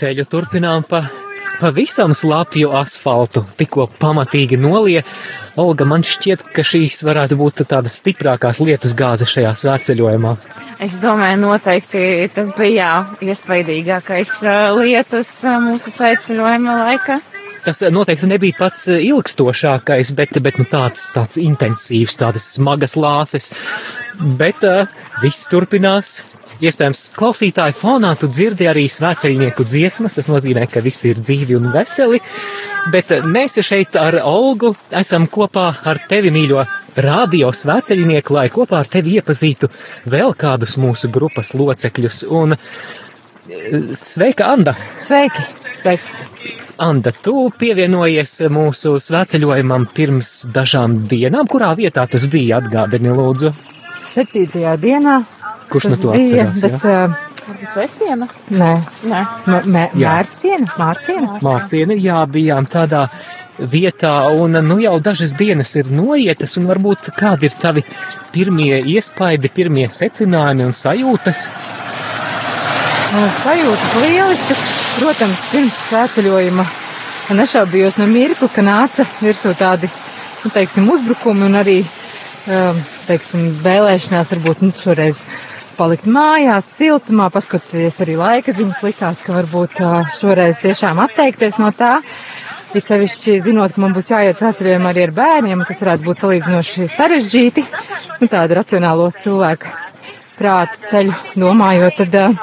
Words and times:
ceļu 0.00 0.24
turpinām 0.30 0.86
pa 0.88 1.04
pavisam 1.60 2.14
slapju 2.16 2.72
asfaltu, 2.76 3.42
tikko 3.58 3.86
pamatīgi 4.00 4.58
nolie. 4.60 5.02
Olga, 5.60 5.84
man 5.88 6.04
šķiet, 6.06 6.46
ka 6.56 6.64
šīs 6.64 7.02
varētu 7.04 7.36
būt 7.40 7.64
tādas 7.68 7.98
stiprākās 8.00 8.62
lietus 8.64 8.94
gāzes 8.96 9.32
šajā 9.34 9.52
svētceļojumā. 9.62 10.36
Es 10.80 10.96
domāju, 11.02 11.42
noteikti 11.42 12.04
tas 12.32 12.52
bija 12.56 12.90
iespaidīgākais 13.20 14.38
lietus 14.78 15.34
mūsu 15.66 15.92
svētceļojuma 15.92 16.78
laikā. 16.86 17.20
Tas 17.60 17.82
noteikti 17.92 18.30
nebija 18.30 18.56
pats 18.56 18.86
ilgstošākais, 18.94 20.14
bet, 20.16 20.38
bet 20.40 20.56
nu, 20.56 20.64
tāds, 20.64 21.10
tāds 21.12 21.36
intensīvs, 21.40 22.16
tādas 22.22 22.46
smagas 22.54 22.96
lāses. 22.96 23.50
Bet 24.40 24.64
uh, 24.64 24.88
viss 25.20 25.44
turpinās, 25.52 26.22
Iespējams, 26.60 27.06
klausītāju 27.16 27.72
fonā 27.72 28.10
tu 28.20 28.28
dzirdi 28.28 28.66
arī 28.68 28.82
svētceļnieku 28.92 29.64
dziesmas, 29.64 30.18
tas 30.18 30.26
nozīmē, 30.28 30.66
ka 30.68 30.82
visi 30.84 31.08
ir 31.08 31.22
dzīvi 31.22 31.56
un 31.56 31.70
veseli, 31.72 32.20
bet 32.92 33.14
mēs 33.24 33.56
šeit 33.64 33.96
ar 33.96 34.18
Olgu 34.28 34.74
esam 35.00 35.24
kopā 35.32 35.70
ar 35.88 36.02
tevi, 36.10 36.32
mīļo 36.34 36.66
radio 37.00 37.48
svētceļnieku, 37.56 38.36
lai 38.36 38.50
kopā 38.52 38.82
ar 38.82 38.92
tevi 38.92 39.16
iepazītu 39.16 39.70
vēl 40.12 40.36
kādus 40.36 40.76
mūsu 40.80 41.08
grupas 41.08 41.54
locekļus. 41.56 42.26
Un 42.28 42.58
sveika, 43.96 44.52
Anda! 44.52 44.76
Sveiki! 45.06 45.48
Sveiki! 45.80 46.28
Anda, 46.80 47.12
tu 47.12 47.48
pievienojies 47.56 48.38
mūsu 48.52 48.98
svētceļojumam 49.00 49.88
pirms 49.96 50.36
dažām 50.52 51.06
dienām, 51.08 51.48
kurā 51.48 51.72
vietā 51.76 52.04
tas 52.08 52.28
bija 52.28 52.60
atgādini 52.60 53.16
lūdzu? 53.16 53.56
Septītajā 54.12 54.76
dienā 54.80 55.20
Kurš 55.70 55.90
no 55.92 55.98
to 56.00 56.12
atcerās? 56.16 56.62
Bet, 56.64 56.86
uh, 56.86 57.18
Sestiena? 57.74 58.28
Nē. 58.50 58.72
Nē. 59.10 59.20
Mērciena? 59.94 60.70
Mārciena? 60.78 61.38
Mārciena, 61.44 61.96
jā, 61.98 62.22
bijām 62.30 62.66
tādā 62.70 63.06
vietā, 63.60 64.12
un 64.32 64.56
nu 64.64 64.78
jau 64.80 64.96
dažas 65.02 65.34
dienas 65.36 65.74
ir 65.76 65.90
noietas, 65.92 66.56
un 66.60 66.68
varbūt 66.70 67.10
kādi 67.18 67.50
ir 67.50 67.56
tavi 67.60 67.84
pirmie 68.32 68.80
iespaidi, 68.94 69.50
pirmie 69.52 69.88
secinājumi 69.92 70.68
un 70.68 70.76
sajūtas? 70.76 71.46
Sajūtas 73.40 73.96
lieliskas, 74.00 74.64
protams, 75.00 75.42
pirms 75.50 75.80
svētceļojuma 75.88 76.66
nešaubījos 77.36 77.98
no 78.00 78.06
mirkli, 78.10 78.48
ka 78.54 78.62
nāca 78.64 79.06
virsū 79.20 79.52
tādi, 79.58 79.90
nu, 80.44 80.50
teiksim, 80.54 80.88
uzbrukumi 80.90 81.46
un 81.46 81.58
arī, 81.60 81.78
teiksim, 83.06 83.50
vēlēšanās 83.64 84.34
varbūt, 84.36 84.64
nu, 84.64 84.74
šoreiz 84.74 85.24
palikt 85.80 86.04
mājās, 86.10 86.68
siltumā, 86.76 87.30
paskatoties 87.32 88.00
arī 88.04 88.18
laika 88.20 88.52
ziņas, 88.52 88.82
likās, 88.84 89.22
ka 89.24 89.32
varbūt 89.38 89.80
šoreiz 90.18 90.60
tiešām 90.60 91.00
atteikties 91.06 91.56
no 91.60 91.70
tā. 91.76 92.00
It 92.76 92.86
sevišķi 92.86 93.38
zinot, 93.42 93.72
ka 93.74 93.82
man 93.82 93.94
būs 93.96 94.12
jāiet 94.12 94.38
sāceļojumā 94.38 94.92
arī 94.92 95.08
ar 95.08 95.14
bērniem, 95.16 95.64
tas 95.66 95.80
varētu 95.82 96.06
būt 96.06 96.22
salīdzinoši 96.22 96.86
sarežģīti, 96.92 97.64
nu 98.20 98.28
tādu 98.30 98.60
racionālo 98.60 99.08
cilvēku 99.24 99.72
prātu 100.38 100.84
ceļu 100.92 101.16
domājot, 101.40 101.98
tad, 102.04 102.38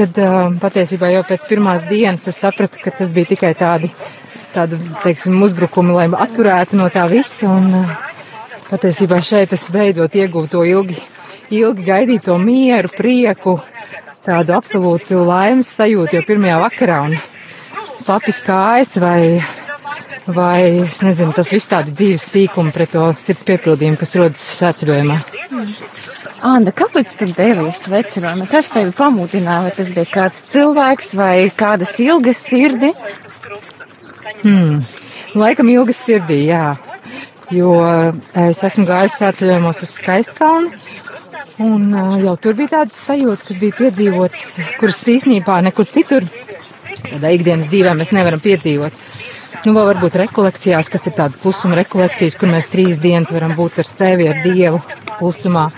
tad 0.00 0.18
patiesībā 0.64 1.12
jau 1.12 1.22
pēc 1.28 1.46
pirmās 1.52 1.86
dienas 1.86 2.26
es 2.32 2.42
sapratu, 2.42 2.82
ka 2.82 2.90
tas 2.98 3.14
bija 3.14 3.34
tikai 3.36 3.52
tādi, 3.58 3.92
tādi, 4.56 4.80
teiksim, 5.04 5.38
uzbrukumi, 5.46 5.94
lai 5.94 6.10
atturētu 6.26 6.80
no 6.80 6.90
tā 6.90 7.06
visa, 7.12 7.52
un 7.52 7.86
patiesībā 8.72 9.22
šeit 9.22 9.54
es 9.54 9.68
beidzot 9.70 10.18
iegūtu 10.18 10.56
to 10.56 10.66
ilgi 10.66 10.98
ilgi 11.52 11.86
gaidīto 11.86 12.36
mieru, 12.40 12.90
prieku, 12.96 13.58
tādu 14.26 14.54
absolūtu 14.56 15.24
laimes 15.26 15.70
sajūtu 15.76 16.18
jau 16.18 16.26
pirmajā 16.26 16.60
vakarā 16.62 17.00
un 17.08 17.16
slapjas 18.00 18.40
kājas 18.46 18.96
vai, 19.02 19.42
vai, 20.26 20.84
es 20.86 21.02
nezinu, 21.04 21.34
tas 21.36 21.52
viss 21.52 21.70
tādi 21.70 21.94
dzīves 21.96 22.28
sīkumi 22.34 22.74
pret 22.74 22.94
to 22.94 23.08
sirds 23.18 23.44
piepildījumu, 23.48 24.00
kas 24.00 24.16
rodas 24.20 24.46
svētceļojumā. 24.58 25.18
Mm. 25.50 25.74
Anda, 26.42 26.72
kāpēc 26.74 27.12
tu 27.20 27.28
devies 27.30 27.84
svecinājumā? 27.84 28.48
Kas 28.50 28.72
tevi 28.74 28.90
pamudināja? 28.98 29.68
Vai 29.68 29.74
tas 29.76 29.90
bija 29.94 30.08
kāds 30.10 30.40
cilvēks 30.50 31.12
vai 31.14 31.36
kādas 31.54 31.92
ilgas 32.02 32.40
sirdi? 32.42 32.90
Hmm. 34.40 34.80
Laikam 35.38 35.70
ilgas 35.70 36.00
sirdī, 36.02 36.40
jā. 36.48 36.72
Jo 37.54 37.76
es 38.42 38.62
esmu 38.66 38.88
gājis 38.88 39.20
svētceļojumos 39.20 39.84
uz 39.86 39.94
Skaistkalni 40.00 40.74
Un 41.62 41.92
jau 42.18 42.32
tur 42.42 42.56
bija 42.58 42.78
tādas 42.78 42.96
sajūtas, 43.06 43.44
kas 43.46 43.58
bija 43.60 43.76
piedzīvotas, 43.76 44.46
kuras 44.80 44.98
īsnībā 45.12 45.60
nekur 45.68 45.86
citur, 45.86 46.24
tādā 47.04 47.30
ikdienas 47.36 47.68
dzīvē 47.70 47.92
mēs 47.98 48.10
nevaram 48.16 48.42
piedzīvot. 48.42 48.96
Nu, 49.62 49.76
vēl 49.76 49.92
varbūt 49.92 50.16
rekolekcijās, 50.24 50.88
kas 50.90 51.06
ir 51.06 51.14
tādas 51.14 51.38
klusuma 51.38 51.76
rekolekcijas, 51.78 52.34
kur 52.40 52.50
mēs 52.50 52.66
trīs 52.72 52.98
dienas 53.02 53.30
varam 53.30 53.54
būt 53.54 53.78
ar 53.78 53.86
sevi, 53.86 54.26
ar 54.32 54.40
Dievu 54.42 54.80
klusumā. 55.20 55.68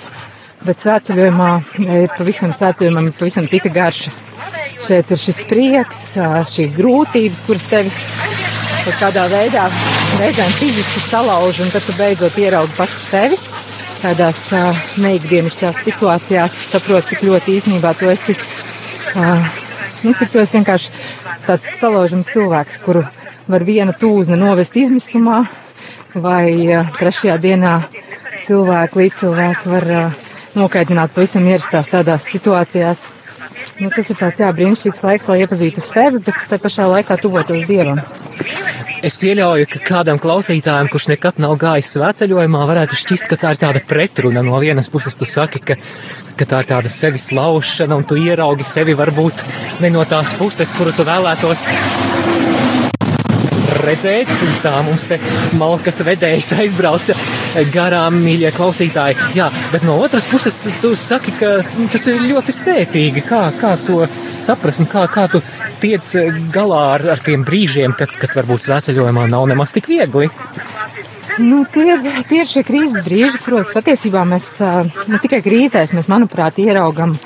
Bet 0.65 0.81
svētceļojumā 0.81 1.51
ir 1.83 2.15
pavisam 2.15 2.55
svētceļojumam 2.57 3.11
ir 3.11 3.19
pavisam 3.19 3.51
cita 3.53 3.73
garša. 3.75 4.15
Šeit 4.87 5.13
ir 5.13 5.21
šis 5.21 5.43
prieks, 5.51 6.07
šīs 6.55 6.73
grūtības, 6.79 7.45
kuras 7.45 7.69
tevi 7.69 7.93
kaut 8.85 8.97
kādā 9.03 9.27
veidā 9.33 9.69
reizēm 10.21 10.57
fiziski 10.57 11.05
salauž, 11.11 11.61
un 11.65 11.73
tad 11.73 11.85
tu 11.85 11.97
beidzot 12.01 12.41
ieraugi 12.41 12.77
pats 12.79 13.05
sevi 13.11 13.41
tādās 14.05 14.41
uh, 14.53 14.85
neikdienišķās 15.01 15.83
situācijās, 15.87 16.55
tu 16.57 16.67
saproti, 16.69 17.15
cik 17.15 17.25
ļoti 17.25 17.55
īstenībā 17.59 17.95
tu 17.97 18.11
esi, 18.13 18.37
uh, 19.17 19.47
nu, 20.05 20.13
cik 20.13 20.33
tu 20.33 20.43
esi 20.43 20.59
vienkārši 20.59 20.93
tāds 21.47 21.71
salaužams 21.81 22.29
cilvēks, 22.35 22.81
kuru 22.85 23.07
var 23.49 23.65
viena 23.65 23.95
tūzne 23.97 24.37
novest 24.41 24.77
izmisumā, 24.77 25.45
vai 26.15 26.49
uh, 26.69 26.93
trešajā 26.99 27.39
dienā 27.41 27.79
cilvēki, 28.45 29.01
līdz 29.01 29.21
cilvēki 29.23 29.73
var 29.73 29.91
uh, 29.95 30.23
nokaitināt 30.59 31.15
pavisam 31.17 31.49
ierastās 31.49 31.89
tādās 31.93 32.29
situācijās. 32.29 33.14
Nu, 33.81 33.91
tas 33.91 34.11
ir 34.11 34.19
tāds 34.19 34.39
jā, 34.39 34.51
brīnišķīgs 34.55 35.03
laiks, 35.03 35.29
lai 35.31 35.41
iepazītu 35.43 35.83
sevi, 35.83 36.21
bet 36.23 36.45
tā 36.51 36.61
pašā 36.63 36.87
laikā 36.93 37.17
tuvotos 37.19 37.65
Dievam. 37.67 37.99
Es 39.05 39.19
pieļauju, 39.21 39.67
ka 39.69 39.81
kādam 39.85 40.21
klausītājam, 40.23 40.89
kurš 40.93 41.11
nekad 41.11 41.41
nav 41.43 41.57
gājis 41.61 41.91
svētceļojumā, 41.97 42.63
varētu 42.71 42.97
šķist, 43.01 43.27
ka 43.29 43.37
tā 43.43 43.53
ir 43.53 43.61
tāda 43.61 43.83
pretruna. 43.85 44.45
No 44.47 44.63
vienas 44.63 44.89
puses, 44.93 45.19
tu 45.19 45.29
saki, 45.29 45.61
ka, 45.61 45.77
ka 46.39 46.49
tā 46.49 46.63
ir 46.63 46.71
tāda 46.71 46.93
sevis 46.93 47.29
laušana, 47.35 47.99
un 47.99 48.07
tu 48.09 48.17
ieraugi 48.17 48.65
sevi 48.69 48.97
varbūt 48.97 49.45
ne 49.85 49.93
no 49.93 50.07
tās 50.09 50.39
puses, 50.39 50.73
kuru 50.79 50.95
tu 50.97 51.05
vēlētos 51.05 51.67
redzēt. 53.83 54.31
Tā 54.65 54.75
mums 54.87 55.09
te 55.11 55.19
malkas 55.59 56.03
vedējs 56.07 56.53
aizbrauca 56.59 57.17
garām, 57.75 58.21
mīļie 58.25 58.53
klausītāji. 58.55 59.19
Jā, 59.39 59.51
bet 59.73 59.87
no 59.87 59.99
otras 60.03 60.29
puses 60.31 60.59
tu 60.83 60.95
saki, 60.99 61.35
ka 61.41 61.57
tas 61.93 62.09
ir 62.11 62.23
ļoti 62.25 62.55
svētīgi. 62.55 63.25
Kā, 63.29 63.47
kā 63.61 63.75
to 63.87 64.05
saprast 64.41 64.83
un 64.83 64.91
kā, 64.91 65.07
kā 65.11 65.27
tu 65.33 65.43
tiec 65.83 66.15
galā 66.55 66.83
ar, 66.97 67.09
ar 67.17 67.25
tiem 67.25 67.45
brīžiem, 67.47 67.97
kad, 67.99 68.13
kad 68.21 68.37
varbūt 68.39 68.69
svētceļojumā 68.69 69.29
nav 69.31 69.49
nemaz 69.51 69.75
tik 69.75 69.91
viegli? 69.91 70.31
Nu, 71.39 71.65
tie, 71.67 71.83
ir, 71.97 72.05
tie 72.31 72.45
ir 72.45 72.47
šie 72.47 72.63
krīzes 72.67 73.03
brīži, 73.03 73.41
kuros 73.43 73.73
patiesībā 73.75 74.23
mēs 74.29 74.53
ne 75.11 75.19
tikai 75.23 75.41
krīzēs, 75.43 75.95
mēs, 75.97 76.07
manuprāt, 76.11 76.61
ieraugam, 76.63 77.17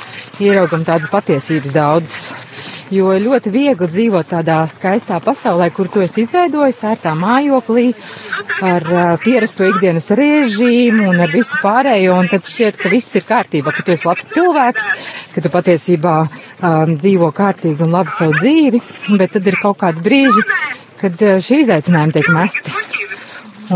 ieraugam 0.41 0.87
tādas 0.89 1.11
patiesības 1.13 1.75
daudzas. 1.77 2.48
Jo 2.89 3.11
ļoti 3.21 3.51
viegli 3.53 3.85
dzīvot 3.85 4.31
tādā 4.31 4.63
skaistā 4.73 5.19
pasaulē, 5.21 5.67
kur 5.77 5.91
tu 5.93 6.01
esi 6.01 6.23
izveidojis 6.25 6.79
ērtā 6.89 7.11
mājoklī, 7.21 7.91
ar 8.65 8.87
pierasto 9.21 9.67
ikdienas 9.69 10.09
režīmu 10.17 11.11
un 11.11 11.21
ar 11.21 11.29
visu 11.29 11.59
pārējo, 11.61 12.15
un 12.17 12.31
tad 12.33 12.49
šķiet, 12.49 12.79
ka 12.81 12.89
viss 12.89 13.19
ir 13.21 13.27
kārtībā, 13.29 13.75
ka 13.77 13.85
tu 13.85 13.93
esi 13.93 14.09
labs 14.09 14.31
cilvēks, 14.33 14.87
ka 15.35 15.45
tu 15.45 15.53
patiesībā 15.53 16.15
um, 16.23 16.95
dzīvo 16.97 17.29
kārtīgi 17.37 17.85
un 17.85 17.93
labi 17.93 18.17
savu 18.17 18.39
dzīvi, 18.41 18.81
bet 19.21 19.37
tad 19.37 19.53
ir 19.53 19.61
kaut 19.61 19.83
kādi 19.85 20.07
brīži, 20.09 20.47
kad 21.03 21.27
šī 21.45 21.61
izaicinājuma 21.67 22.17
tiek 22.17 22.33
mesti. 22.33 22.77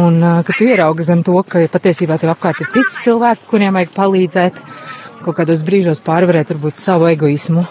Un 0.00 0.24
ka 0.40 0.56
tu 0.56 0.64
ieraugi 0.64 1.04
gan 1.04 1.20
to, 1.20 1.36
ka 1.44 1.66
patiesībā 1.68 2.16
tev 2.16 2.32
apkārt 2.32 2.64
ir 2.64 2.72
citi 2.72 3.04
cilvēki, 3.04 3.44
kuriem 3.52 3.76
vajag 3.76 3.92
palīdzēt, 3.92 4.64
kaut 5.20 5.36
kādos 5.42 5.68
brīžos 5.68 6.00
pārvarēt 6.00 6.56
varbūt 6.56 6.80
savu 6.80 7.12
egoismu 7.12 7.68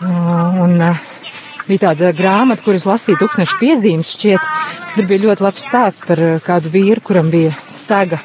Un 0.00 0.78
uh, 0.80 1.08
bija 1.68 1.90
tāda 1.90 2.10
grāmata, 2.16 2.64
kuras 2.64 2.86
lasīja 2.88 3.20
tūkstoši 3.20 3.58
piezīmes 3.60 4.14
šķiet. 4.16 4.48
Tur 4.94 5.06
bija 5.06 5.26
ļoti 5.26 5.44
labs 5.44 5.66
stāsts 5.68 6.06
par 6.06 6.22
kādu 6.46 6.72
vīru, 6.72 7.02
kuram 7.04 7.30
bija 7.30 7.52
saga, 7.76 8.18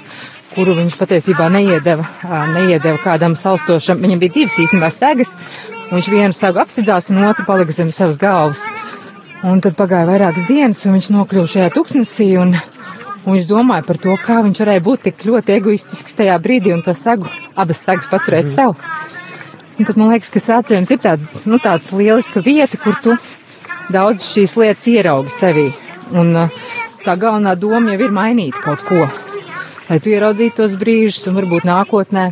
kuru 0.55 0.77
viņš 0.79 0.95
patiesībā 0.97 1.49
neiedeva, 1.53 2.07
neiedeva 2.55 2.97
kādam 3.03 3.35
salstošam. 3.37 4.01
Viņam 4.01 4.21
bija 4.23 4.37
divas 4.39 4.57
īstenībā 4.63 4.89
segas, 4.93 5.35
un 5.89 5.97
viņš 5.97 6.11
vienu 6.13 6.37
sagu 6.37 6.63
apsidzās 6.63 7.11
un 7.13 7.25
otru 7.27 7.45
palika 7.47 7.75
zem 7.75 7.91
savas 7.93 8.17
galvas. 8.21 8.63
Un 9.45 9.59
tad 9.61 9.75
pagāja 9.77 10.07
vairākas 10.09 10.47
dienas, 10.49 10.81
un 10.87 10.95
viņš 10.95 11.11
nokļuva 11.13 11.51
šajā 11.51 11.73
tūkstnesī, 11.75 12.31
un, 12.41 12.55
un 13.25 13.35
viņš 13.35 13.49
domāja 13.51 13.85
par 13.85 13.99
to, 14.01 14.15
kā 14.23 14.39
viņš 14.47 14.63
varēja 14.63 14.85
būt 14.87 15.09
tik 15.09 15.27
ļoti 15.27 15.59
egoistisks 15.59 16.17
tajā 16.17 16.39
brīdī 16.41 16.73
un 16.73 16.81
to 16.87 16.95
sagu, 16.97 17.29
abas 17.53 17.83
sagas 17.85 18.09
paturēt 18.09 18.47
mm. 18.47 18.55
sev. 18.55 18.73
Un 19.75 19.83
tad 19.83 19.97
man 19.99 20.13
liekas, 20.13 20.31
ka 20.31 20.39
svētceļojums 20.39 20.91
ir 20.95 20.99
tāds, 21.03 21.41
nu, 21.43 21.59
tāds 21.59 21.91
lieliska 21.91 22.43
vieta, 22.45 22.79
kur 22.79 22.95
tu 23.03 23.15
daudz 23.91 24.23
šīs 24.23 24.55
lietas 24.59 24.87
ieraugi 24.87 25.33
sevī. 25.35 25.65
Un 26.15 26.31
tā 27.03 27.15
galvenā 27.19 27.57
doma 27.59 27.95
jau 27.95 28.05
ir 28.05 28.13
mainīt 28.15 28.55
kaut 28.63 28.85
ko, 28.87 29.03
lai 29.89 29.99
tu 29.99 30.13
ieraudzītu 30.13 30.61
tos 30.61 30.77
brīžus 30.79 31.27
un 31.29 31.41
varbūt 31.41 31.67
nākotnē 31.67 32.29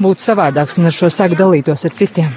būtu 0.00 0.24
savādāks 0.24 0.80
un 0.80 0.88
ar 0.88 0.96
šo 0.96 1.10
saku 1.12 1.36
dalītos 1.36 1.84
ar 1.84 1.94
citiem. 2.00 2.32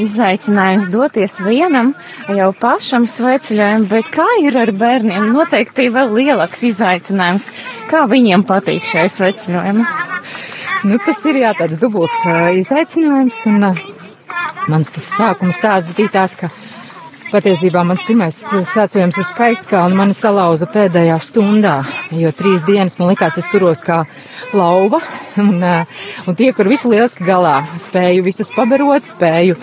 Izaicinājums 0.00 0.88
doties 0.90 1.38
vienam 1.46 1.92
jau 2.26 2.48
pašam 2.58 3.06
sveceļojumam, 3.06 3.84
bet 3.88 4.08
kā 4.12 4.26
ir 4.42 4.56
ar 4.58 4.72
bērniem? 4.74 5.28
Noteikti 5.32 5.86
vēl 5.94 6.10
lielāks 6.18 6.66
izaicinājums. 6.66 7.46
Kā 7.88 8.02
viņiem 8.10 8.42
patīk 8.48 8.88
šai 8.90 9.06
sveceļojumam? 9.14 9.86
Nu, 10.84 10.98
tas 11.00 11.22
ir 11.24 11.38
jā, 11.40 11.54
tāds 11.56 11.78
dubults 11.80 12.26
izaicinājums, 12.60 13.38
un 13.48 13.62
mans 14.68 14.90
tas 14.92 15.06
sākuma 15.16 15.54
stāsts 15.56 15.94
bija 15.96 16.10
tāds, 16.12 16.34
ka 16.36 16.50
patiesībā 17.30 17.80
mans 17.88 18.02
pirmais 18.04 18.36
svētceļojums 18.52 19.20
uz 19.22 19.30
skaistkalnu 19.30 19.96
mani 19.96 20.16
salauza 20.18 20.68
pēdējā 20.68 21.16
stundā, 21.24 21.78
jo 22.12 22.32
trīs 22.36 22.66
dienas 22.68 22.98
man 22.98 23.14
likās, 23.14 23.38
es 23.40 23.48
turos 23.48 23.80
kā 23.86 24.02
lauva, 24.52 25.00
un, 25.40 25.56
un 25.64 26.36
tie, 26.36 26.50
kur 26.52 26.68
visu 26.68 26.92
lieliski 26.92 27.24
galā, 27.24 27.62
spēju 27.80 28.28
visus 28.28 28.52
pabarot, 28.52 29.08
spēju, 29.08 29.56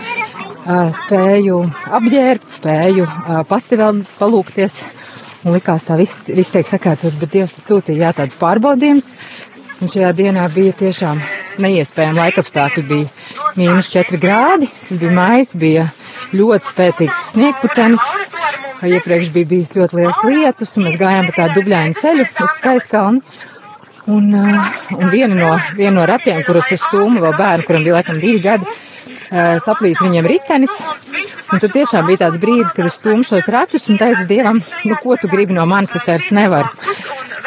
spēju 1.03 1.61
apģērbt, 2.01 2.49
spēju 2.57 3.07
pati 3.51 3.77
vēl 3.77 4.01
palūkties, 4.17 4.81
un 5.45 5.53
likās 5.53 5.85
tā 5.85 6.01
viss, 6.01 6.25
viss 6.33 6.57
tiek 6.57 6.65
sakārtos, 6.65 7.13
bet 7.21 7.37
Dievs 7.37 7.55
sūtīja 7.69 8.07
jā, 8.07 8.11
tāds 8.23 8.41
pārbaudījums, 8.41 9.13
Un 9.81 9.89
šajā 9.89 10.11
dienā 10.13 10.43
bija 10.53 10.75
tiešām 10.77 11.21
neiespējami 11.61 12.19
laikapstākļi. 12.19 12.83
Bija 12.85 13.55
mīnus 13.57 13.87
4 13.89 14.19
grādi, 14.21 14.67
tas 14.85 14.99
bija 15.01 15.13
mājas, 15.15 15.55
bija 15.57 15.87
ļoti 16.37 16.67
spēcīgs 16.69 17.21
sniegputenis. 17.31 18.03
Iepriekš 18.85 19.31
bija 19.33 19.49
bijis 19.49 19.73
ļoti 19.73 19.97
liels 19.97 20.21
lietus, 20.27 20.75
un 20.77 20.85
mēs 20.85 20.99
gājām 21.01 21.27
pa 21.29 21.33
tādu 21.39 21.59
dubļainu 21.59 21.97
ceļu 21.97 22.27
uz 22.29 22.53
skaistkalnu. 22.59 23.23
Un, 24.11 24.29
uh, 24.33 24.77
un 24.97 25.11
viena 25.13 25.35
no, 25.37 25.49
viena 25.77 25.95
no 25.99 26.05
ratiem, 26.09 26.41
kurus 26.45 26.71
es 26.73 26.81
stūmu 26.87 27.21
vēl 27.21 27.35
bērnu, 27.37 27.65
kuram 27.65 27.85
bija 27.85 27.99
laikam 27.99 28.17
divi 28.21 28.41
gadi, 28.41 28.65
uh, 28.65 29.57
saplīs 29.65 30.01
viņam 30.01 30.29
ritenis. 30.29 30.73
Un 31.53 31.61
tad 31.61 31.73
tiešām 31.73 32.05
bija 32.09 32.23
tāds 32.27 32.41
brīdis, 32.41 32.73
kad 32.77 32.89
es 32.89 32.97
stūmu 33.01 33.25
šos 33.27 33.49
ratus 33.53 33.89
un 33.93 34.01
teicu 34.01 34.25
Dievam, 34.29 34.61
nu 34.85 34.97
ko 35.01 35.17
tu 35.21 35.29
gribi 35.29 35.57
no 35.57 35.65
manis, 35.69 35.93
es 35.97 36.09
vairs 36.09 36.29
nevaru. 36.33 36.69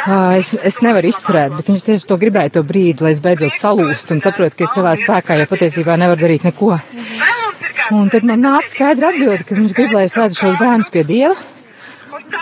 Es, 0.05 0.51
es 0.61 0.83
nevaru 0.85 1.09
izturēt, 1.09 1.55
bet 1.57 1.69
viņš 1.71 1.85
tieši 1.87 2.09
to 2.09 2.19
gribēja 2.21 2.51
to 2.59 2.63
brīdi, 2.67 3.01
lai 3.07 3.15
es 3.15 3.23
beidzot 3.25 3.55
salūstu 3.57 4.13
un 4.13 4.21
saprotu, 4.21 4.59
ka 4.59 4.67
es 4.67 4.75
savā 4.77 4.93
spēkā 5.01 5.39
jau 5.41 5.47
patiesībā 5.49 5.97
nevaru 6.01 6.21
darīt 6.21 6.45
neko. 6.45 6.77
Un 7.95 8.11
tad 8.13 8.27
man 8.29 8.45
nāca 8.45 8.69
skaidra 8.69 9.15
atbilde, 9.15 9.47
ka 9.49 9.57
viņš 9.57 9.73
grib, 9.77 9.95
lai 9.97 10.05
es 10.11 10.17
vedu 10.19 10.37
šos 10.37 10.59
bērnus 10.61 10.93
pie 10.93 11.07
Dieva. 11.09 11.35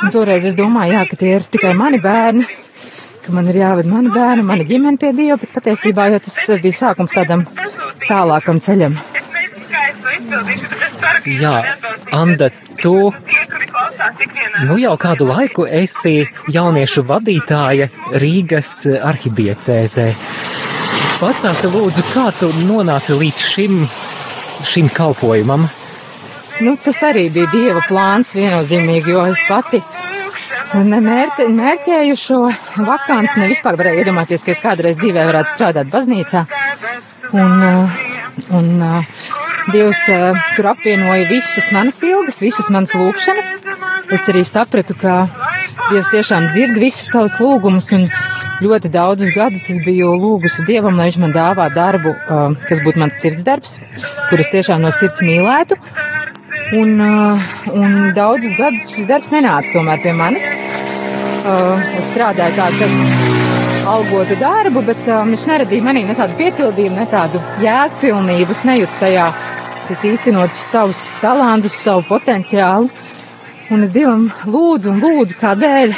Un 0.03 0.11
toreiz 0.15 0.47
es 0.49 0.59
domāju, 0.59 0.97
jā, 0.97 1.05
ka 1.11 1.19
tie 1.21 1.33
ir 1.37 1.47
tikai 1.55 1.73
mani 1.79 2.03
bērni, 2.03 2.49
ka 3.23 3.35
man 3.37 3.51
ir 3.53 3.61
jāved 3.61 3.91
mani 3.91 4.11
bērni, 4.11 4.47
mana 4.49 4.67
ģimene 4.67 4.99
pie 4.99 5.13
Dieva, 5.15 5.39
bet 5.39 5.55
patiesībā 5.55 6.09
jau 6.11 6.23
tas 6.27 6.39
bija 6.65 6.79
sākums 6.81 7.15
tādam 7.15 7.47
tālākam 8.09 8.59
ceļam. 8.63 8.99
Jā, 11.31 11.55
Anda, 12.11 12.51
tu 12.83 12.97
nu 14.67 14.79
jau 14.81 14.95
kādu 15.01 15.27
laiku 15.29 15.67
esi 15.67 16.27
jauniešu 16.53 17.05
vadītāja 17.09 17.89
Rīgas 18.23 18.75
arhidiecēzē. 19.11 20.09
Pastāsti 21.23 21.71
lūdzu, 21.71 22.05
kā 22.11 22.27
tu 22.39 22.51
nonāci 22.67 23.15
līdz 23.19 23.47
šim, 23.53 23.85
šim 24.67 24.91
kalpojumam? 24.95 25.69
Nu, 26.63 26.77
tas 26.83 26.99
arī 27.07 27.29
bija 27.33 27.51
Dieva 27.53 27.83
plāns 27.89 28.35
viennozīmīgi, 28.37 29.15
jo 29.15 29.23
es 29.31 29.41
pati 29.49 29.83
nemērķē, 30.73 31.47
mērķēju 31.53 32.17
šo 32.19 32.39
vakanci, 32.87 33.41
ne 33.41 33.49
vispār 33.51 33.79
varēju 33.81 34.03
iedomāties, 34.03 34.45
ka 34.45 34.55
es 34.55 34.63
kādreiz 34.63 34.99
dzīvē 35.01 35.27
varētu 35.29 35.55
strādāt 35.55 35.91
baznīcā. 35.93 36.45
Un, 37.33 37.65
un 38.51 38.83
Dievs 39.71 40.01
tur 40.57 40.67
apvienoja 40.73 41.29
visas 41.29 41.69
manas 41.71 42.01
ilgas, 42.03 42.41
visas 42.43 42.67
manas 42.75 42.97
lūgšanas. 42.99 43.51
Es 44.13 44.27
arī 44.31 44.43
sapratu, 44.47 44.97
ka 44.99 45.27
Dievs 45.91 46.11
tiešām 46.11 46.49
dzird 46.51 46.81
visus 46.83 47.07
tavus 47.13 47.37
lūgumus, 47.39 47.93
un 47.95 48.09
ļoti 48.63 48.91
daudzus 48.93 49.31
gadus 49.35 49.69
es 49.71 49.79
biju 49.85 50.13
lūgusi 50.19 50.67
Dievam, 50.67 50.99
lai 50.99 51.11
viņš 51.11 51.21
man 51.23 51.35
dāvā 51.37 51.69
darbu, 51.75 52.15
kas 52.67 52.83
būtu 52.83 53.03
mans 53.03 53.19
sirds 53.23 53.47
darbs, 53.47 53.79
kurus 54.31 54.51
tiešām 54.55 54.83
no 54.83 54.91
sirds 54.95 55.23
mīlētu. 55.23 55.79
Un, 56.73 56.97
un 57.77 57.99
daudzus 58.17 58.57
gadus 58.59 58.95
šis 58.95 59.11
darbs 59.11 59.31
nenāca 59.35 59.77
tomēr 59.77 60.03
pie 60.03 60.17
manis. 60.17 60.47
Es 61.99 62.15
strādāju 62.15 62.59
tādu 62.59 63.22
algotu 63.89 64.37
darbu, 64.39 64.83
bet 64.87 65.01
um, 65.11 65.33
viņš 65.33 65.45
neradīja 65.49 65.85
manī 65.85 66.03
ne 66.07 66.15
tādu 66.17 66.37
piepildījumu, 66.39 66.97
ne 66.99 67.07
tādu 67.11 67.41
jēgpilnību. 67.63 68.55
Es 68.55 68.63
nejūtu 68.69 68.99
tajā, 69.01 69.27
kas 69.89 70.05
īstenot 70.07 70.55
savus 70.57 71.01
talantus, 71.23 71.79
savu 71.83 72.05
potenciālu. 72.07 72.91
Un 73.73 73.87
es 73.87 73.93
Dievam 73.95 74.29
lūdzu 74.47 74.93
un 74.93 75.01
lūdzu, 75.03 75.39
kādēļ. 75.41 75.95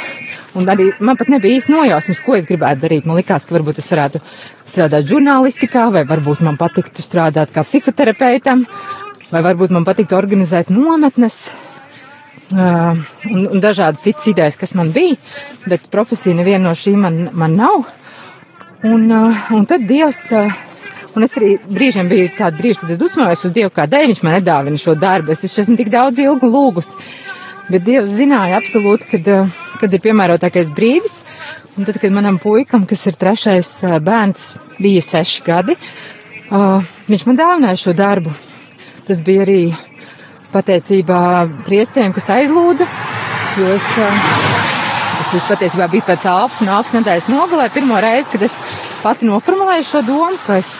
Un 0.55 0.71
arī 0.71 0.87
man 1.03 1.19
pat 1.19 1.29
nebija 1.29 1.59
īsti 1.59 1.73
nojausmas, 1.73 2.21
ko 2.23 2.37
es 2.37 2.47
gribētu 2.47 2.85
darīt. 2.85 3.07
Man 3.09 3.19
likās, 3.19 3.45
ka 3.45 3.57
varbūt 3.57 3.81
es 3.83 3.91
varētu 3.91 4.23
strādāt 4.63 5.09
žurnālistikā, 5.11 5.89
vai 5.91 6.05
varbūt 6.07 6.41
man 6.47 6.57
patiktu 6.57 7.03
strādāt 7.03 7.51
kā 7.53 7.65
psihoterapeitam, 7.67 8.63
vai 9.33 9.43
varbūt 9.45 9.75
man 9.75 9.85
patiktu 9.85 10.17
organizēt 10.17 10.71
nometnes, 10.73 11.43
Uh, 12.45 12.93
un, 13.25 13.47
un 13.55 13.61
dažādas 13.61 14.03
citas 14.05 14.27
idejas, 14.29 14.57
kas 14.61 14.75
man 14.77 14.91
bija, 14.93 15.15
bet 15.65 15.87
profesija 15.89 16.37
neviena 16.37 16.67
no 16.67 16.73
šīm 16.77 16.99
man, 17.01 17.15
man 17.33 17.55
nav. 17.57 17.87
Un, 18.85 19.07
uh, 19.09 19.47
un 19.55 19.63
tad 19.65 19.87
Dievs, 19.89 20.19
uh, 20.29 20.51
un 21.17 21.25
es 21.25 21.33
arī 21.39 21.55
brīžiem 21.65 22.05
biju 22.11 22.27
tādi 22.37 22.61
brīži, 22.61 22.83
kad 22.83 22.91
es 22.93 22.99
dusmojos 23.01 23.47
uz 23.47 23.55
Dievu, 23.55 23.71
kādēļ 23.73 24.11
viņš 24.11 24.21
man 24.21 24.37
nedāvina 24.37 24.77
šo 24.77 24.93
darbu. 24.93 25.33
Es 25.33 25.41
esmu 25.47 25.73
tik 25.79 25.89
daudz 25.89 26.21
ilgu 26.21 26.51
lūgus, 26.53 26.91
bet 27.71 27.87
Dievs 27.87 28.13
zināja 28.13 28.61
absolūti, 28.61 29.09
kad, 29.15 29.31
kad 29.81 29.97
ir 29.97 30.05
piemērotākais 30.05 30.69
brīdis. 30.77 31.23
Un 31.75 31.89
tad, 31.89 31.97
kad 31.97 32.13
manam 32.13 32.37
puikam, 32.39 32.85
kas 32.85 33.07
ir 33.09 33.17
trešais 33.19 33.73
bērns, 34.05 34.45
bija 34.77 35.01
seši 35.03 35.41
gadi, 35.49 35.75
viņš 37.09 37.25
man 37.25 37.41
dāvināja 37.41 37.81
šo 37.87 37.97
darbu. 37.97 38.37
Tas 39.09 39.25
bija 39.25 39.43
arī 39.43 39.59
pateicībā 40.55 41.21
priestiem, 41.67 42.13
kas 42.15 42.29
aizlūdza, 42.37 42.87
jo 43.59 43.71
es, 43.75 43.89
es, 43.99 45.33
es 45.39 45.49
patiesībā 45.49 45.89
biju 45.91 46.05
pēc 46.07 46.27
āpes 46.31 46.61
un 46.63 46.71
āpes 46.77 46.93
nedēļas 46.95 47.27
nogalē 47.33 47.67
pirmo 47.73 47.99
reizi, 48.03 48.31
kad 48.33 48.45
es 48.47 48.59
pati 49.03 49.27
noformulēju 49.27 49.89
šo 49.89 50.03
domu, 50.07 50.39
ka 50.45 50.59
es 50.61 50.75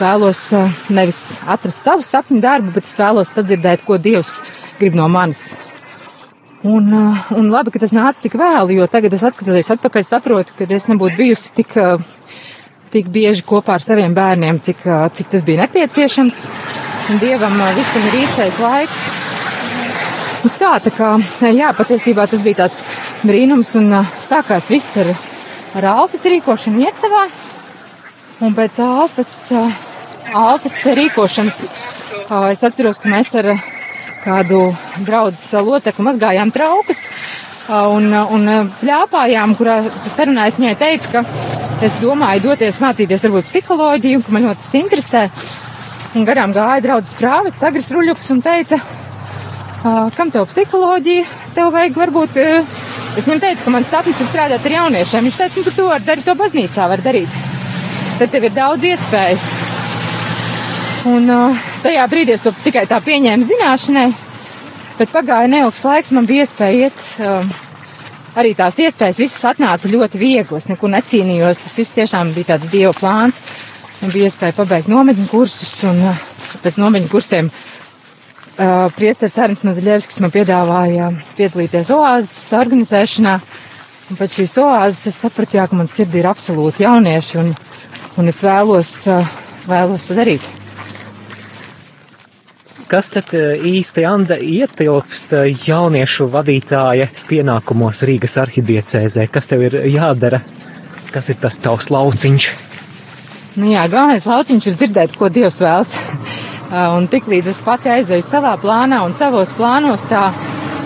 vēlos 0.00 0.48
nevis 0.92 1.20
atrast 1.46 1.84
savu 1.86 2.06
sapņu 2.06 2.42
darbu, 2.42 2.74
bet 2.74 2.88
es 2.88 2.96
vēlos 2.98 3.30
sadzirdēt, 3.36 3.84
ko 3.86 4.00
Dievs 4.02 4.40
grib 4.80 4.98
no 4.98 5.06
manis. 5.10 5.52
Un, 6.64 6.88
un 7.36 7.50
labi, 7.52 7.74
ka 7.74 7.82
tas 7.82 7.92
nāca 7.92 8.22
tik 8.24 8.38
vēlu, 8.40 8.78
jo 8.78 8.86
tagad 8.88 9.12
es 9.12 9.22
atskatoties 9.28 9.68
atpakaļ 9.74 10.06
saprotu, 10.08 10.54
ka 10.56 10.66
es 10.72 10.88
nebūtu 10.88 11.18
bijusi 11.18 11.52
tik, 11.60 11.76
tik 12.94 13.10
bieži 13.10 13.42
kopā 13.46 13.74
ar 13.74 13.82
saviem 13.82 14.14
bērniem, 14.14 14.60
cik, 14.62 14.84
cik 15.18 15.30
tas 15.32 15.42
bija 15.42 15.64
nepieciešams 15.64 16.36
un 17.10 17.18
dievam 17.22 17.56
visam 17.74 18.04
ir 18.10 18.18
īstais 18.22 18.58
laiks. 18.62 19.00
Un 20.44 20.52
tā, 20.60 20.74
tā 20.84 20.92
kā, 20.94 21.14
jā, 21.56 21.72
patiesībā 21.74 22.26
tas 22.30 22.44
bija 22.44 22.64
tāds 22.64 22.84
brīnums 23.24 23.72
un 23.80 23.90
sākās 24.22 24.68
viss 24.70 24.98
ar, 25.00 25.10
ar 25.80 25.88
alfas 25.94 26.26
rīkošanu 26.28 26.84
iecavā. 26.84 27.24
Un 28.44 28.54
pēc 28.54 28.78
alfas, 28.84 29.32
alfas 30.34 30.78
rīkošanas 30.98 31.62
es 32.52 32.64
atceros, 32.68 33.00
ka 33.00 33.10
mēs 33.10 33.32
ar 33.40 33.54
kādu 34.24 34.68
draudzes 35.04 35.50
locekli 35.64 36.06
mazgājām 36.12 36.52
traukas 36.54 37.08
un, 37.68 38.10
un 38.12 38.48
pļāpājām, 38.80 39.58
kurā 39.58 39.80
sarunā 40.06 40.48
es 40.50 40.60
viņai 40.60 40.76
teicu, 40.80 41.16
ka 41.16 41.63
es 41.84 41.98
domāju 42.00 42.46
doties 42.46 42.80
mācīties 42.80 43.26
varbūt 43.26 43.48
psiholoģiju, 43.50 44.22
ka 44.24 44.32
man 44.32 44.46
ļoti 44.46 44.62
tas 44.62 44.74
interesē. 44.78 45.22
Un 46.16 46.24
garām 46.24 46.54
gāja 46.54 46.82
draudzes 46.84 47.16
prāves, 47.18 47.56
Sagris 47.58 47.90
Ruļuks 47.92 48.30
un 48.32 48.40
teica, 48.44 48.78
kam 50.14 50.30
tev 50.32 50.46
psiholoģija, 50.48 51.24
tev 51.56 51.72
vajag 51.74 51.98
varbūt, 52.00 52.38
es 53.18 53.26
viņam 53.26 53.42
teicu, 53.42 53.66
ka 53.66 53.74
mans 53.74 53.90
sapnis 53.90 54.22
ir 54.22 54.30
strādāt 54.30 54.64
ar 54.64 54.76
jauniešiem. 54.76 55.26
Viņš 55.28 55.40
teica, 55.42 55.58
nu, 55.58 55.66
tu 55.66 55.74
to 55.74 55.88
var 55.90 56.06
darīt, 56.06 56.28
to 56.28 56.36
baznīcā 56.38 56.86
var 56.92 57.02
darīt. 57.04 57.40
Tad 58.20 58.32
tev 58.32 58.48
ir 58.48 58.54
daudz 58.54 58.86
iespējas. 58.88 59.50
Un 61.10 61.28
tajā 61.84 62.06
brīdī 62.08 62.38
es 62.38 62.46
to 62.46 62.54
tikai 62.64 62.86
tā 62.88 63.02
pieņēmu 63.04 63.50
zināšanai, 63.50 64.08
bet 64.96 65.12
pagāja 65.12 65.50
neilgs 65.52 65.84
laiks, 65.84 66.14
man 66.16 66.30
bija 66.30 66.46
iespēja 66.46 66.88
iet. 66.88 67.63
Arī 68.34 68.50
tās 68.58 68.80
iespējas 68.82 69.20
visas 69.22 69.44
atnāca 69.52 69.90
ļoti 69.90 70.18
viegli. 70.18 70.58
Es 70.58 70.66
neko 70.66 70.90
necīnījos. 70.90 71.60
Tas 71.62 71.76
viss 71.78 71.94
tiešām 71.94 72.32
bija 72.34 72.54
tāds 72.54 72.72
dieva 72.72 72.90
plāns. 72.96 73.38
Man 74.00 74.10
bija 74.10 74.26
iespēja 74.30 74.56
pabeigt 74.56 74.90
nometņu 74.90 75.28
kursus, 75.30 75.76
un 75.86 76.00
uh, 76.10 76.24
pēc 76.64 76.80
nometņu 76.82 77.10
kursiem 77.12 77.50
uh, 77.50 78.90
priesteris 78.96 79.38
Arnis 79.38 79.62
Mazaļevskis 79.64 80.18
man 80.24 80.34
piedāvāja 80.34 81.12
piedalīties 81.38 81.92
oāzes 81.94 82.50
organizēšanā. 82.58 83.36
Un 84.10 84.18
pēc 84.18 84.40
šīs 84.40 84.58
oāzes 84.60 85.12
es 85.12 85.22
sapratu, 85.22 85.60
jā, 85.60 85.68
ka 85.70 85.78
man 85.78 85.88
sirdī 85.88 86.20
ir 86.20 86.28
absolūti 86.28 86.84
jaunieši, 86.84 87.38
un, 87.40 87.54
un 88.20 88.34
es 88.34 88.42
vēlos, 88.44 88.92
uh, 89.14 89.40
vēlos 89.70 90.10
to 90.10 90.18
darīt. 90.18 90.63
Kas 92.94 93.08
tad 93.10 93.32
eh, 93.34 93.56
īsti 93.58 94.04
Anda 94.06 94.36
ietilpst 94.38 95.32
eh, 95.34 95.48
jauniešu 95.66 96.28
vadītāja 96.30 97.08
pienākumos 97.26 98.04
Rīgas 98.06 98.36
arhidiecēzē? 98.38 99.24
Kas 99.34 99.48
tev 99.50 99.64
ir 99.66 99.74
jādara? 99.90 100.38
Kas 101.10 101.32
ir 101.32 101.40
tas 101.42 101.58
tavs 101.58 101.88
lauciņš? 101.90 102.44
Nu 103.58 103.72
jā, 103.72 103.82
galvenais 103.90 104.28
lauciņš 104.30 104.68
ir 104.70 104.76
dzirdēt, 104.78 105.16
ko 105.18 105.26
Dievs 105.26 105.58
vēlas. 105.64 105.96
un 106.94 107.08
tik 107.10 107.26
līdz 107.32 107.50
es 107.50 107.58
pati 107.66 107.90
aizēju 107.96 108.22
savā 108.28 108.52
plānā 108.62 109.00
un 109.02 109.16
savos 109.18 109.50
plānos, 109.58 110.06
tā 110.06 110.28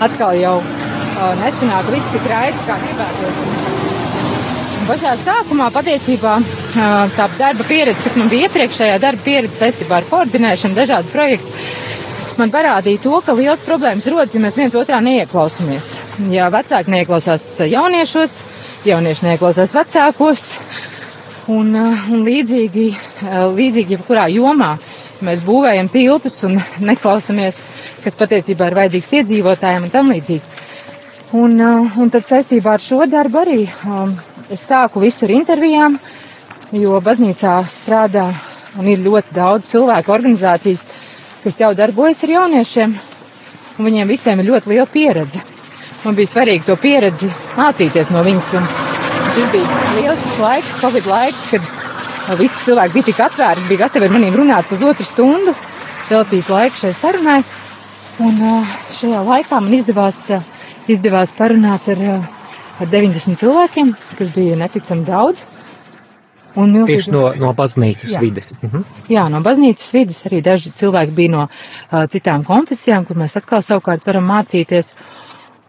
atkal 0.01 0.33
jau 0.39 0.55
nesenāk 1.43 1.91
viss 1.93 2.09
tik 2.15 2.25
raiti, 2.31 2.63
kā 2.65 2.79
gribētos. 2.87 3.43
Pašā 4.89 5.13
sākumā 5.21 5.69
patiesībā 5.75 6.39
tā 6.73 7.29
darba 7.37 7.69
pieredze, 7.69 8.01
kas 8.01 8.17
man 8.17 8.33
bija 8.33 8.49
iepriekšējā 8.49 8.97
darba 8.97 9.21
pieredze 9.27 9.59
saistībā 9.59 9.99
ar 10.01 10.09
koordinēšanu, 10.09 10.79
dažādu 10.79 11.13
projektu, 11.13 11.53
man 12.39 12.51
parādīja 12.53 13.01
to, 13.03 13.19
ka 13.25 13.35
liels 13.37 13.61
problēmas 13.65 14.07
rodas, 14.11 14.35
ja 14.35 14.41
mēs 14.43 14.57
viens 14.59 14.75
otrā 14.77 15.01
neieklausāmies. 15.03 15.91
Ja 16.31 16.47
vecāki 16.53 16.93
neieklausās 16.93 17.45
jauniešos, 17.67 18.39
jaunieši 18.87 19.27
neieklausās 19.27 19.75
vecākos, 19.75 20.45
un, 21.51 21.73
un 21.75 22.23
līdzīgi, 22.25 22.87
līdzīgi 23.57 23.97
jebkurā 23.97 24.29
jomā 24.33 24.75
mēs 25.25 25.43
būvējam 25.43 25.89
tiltus 25.91 26.37
un 26.47 26.59
neklausāmies, 26.89 27.61
kas 28.05 28.17
patiesībā 28.19 28.69
ir 28.69 28.77
vajadzīgs 28.79 29.13
iedzīvotājiem 29.19 29.87
un 29.87 29.93
tam 29.93 30.13
līdzīgi. 30.13 30.57
Un, 31.39 31.59
un 31.61 32.09
tad 32.09 32.25
saistībā 32.25 32.77
ar 32.77 32.81
šo 32.81 33.03
darbu 33.05 33.43
arī 33.43 33.59
um, 33.85 34.15
es 34.49 34.63
sāku 34.65 35.03
visu 35.03 35.27
ar 35.27 35.35
intervijām, 35.35 35.99
jo 36.73 36.97
baznīcā 37.05 37.59
strādā 37.69 38.31
un 38.79 38.87
ir 38.89 39.03
ļoti 39.03 39.35
daudz 39.35 39.69
cilvēku 39.69 40.13
organizācijas, 40.13 40.87
kas 41.43 41.59
jau 41.61 41.71
darbojas 41.77 42.23
ar 42.25 42.33
jauniešiem, 42.33 42.93
un 43.77 43.87
viņiem 43.87 44.09
visiem 44.11 44.41
ir 44.41 44.49
ļoti 44.51 44.73
liela 44.73 44.87
pieredze. 44.89 45.41
Man 46.03 46.15
bija 46.15 46.31
svarīgi 46.31 46.67
to 46.67 46.75
pieredzi 46.79 47.29
mācīties 47.57 48.11
no 48.13 48.23
viņas, 48.23 48.53
un 48.59 48.67
šis 49.35 49.49
bija 49.53 49.79
lielisks 49.97 50.37
laiks, 50.39 50.77
Covid 50.79 51.07
laiks, 51.09 51.45
kad 51.51 52.39
visi 52.39 52.63
cilvēki 52.65 52.95
bija 52.95 53.09
tik 53.09 53.21
atvērti, 53.25 53.67
bija 53.71 53.85
gatavi 53.85 54.07
ar 54.07 54.15
maniem 54.15 54.37
runāt 54.39 54.69
pusotru 54.69 55.07
stundu, 55.07 55.55
veltīt 56.09 56.51
laiku 56.51 56.79
šai 56.79 56.93
sarunai, 56.95 57.39
un 58.23 58.39
šajā 58.95 59.23
laikā 59.27 59.59
man 59.63 59.75
izdevās, 59.75 60.21
izdevās 60.91 61.35
parunāt 61.37 61.87
ar, 61.91 62.03
ar 62.79 62.91
90 62.91 63.39
cilvēkiem, 63.39 63.95
kas 64.19 64.35
bija 64.35 64.59
neticami 64.59 65.07
daudz. 65.07 65.43
Un 66.57 66.73
milzīgi... 66.73 66.97
Tieši 66.97 67.13
no, 67.13 67.23
no 67.37 67.53
baznīcas 67.57 68.15
jā. 68.15 68.21
vides. 68.23 68.53
Mhm. 68.57 68.85
Jā, 69.11 69.27
no 69.29 69.41
baznīcas 69.45 69.93
vides 69.93 70.21
arī 70.29 70.41
daži 70.45 70.73
cilvēki 70.79 71.15
bija 71.15 71.33
no 71.35 71.45
uh, 71.45 72.05
citām 72.09 72.45
konfesijām, 72.47 73.05
kur 73.05 73.19
mēs 73.19 73.37
atkal 73.39 73.61
savukārt 73.65 74.07
varam 74.09 74.29
mācīties. 74.31 74.93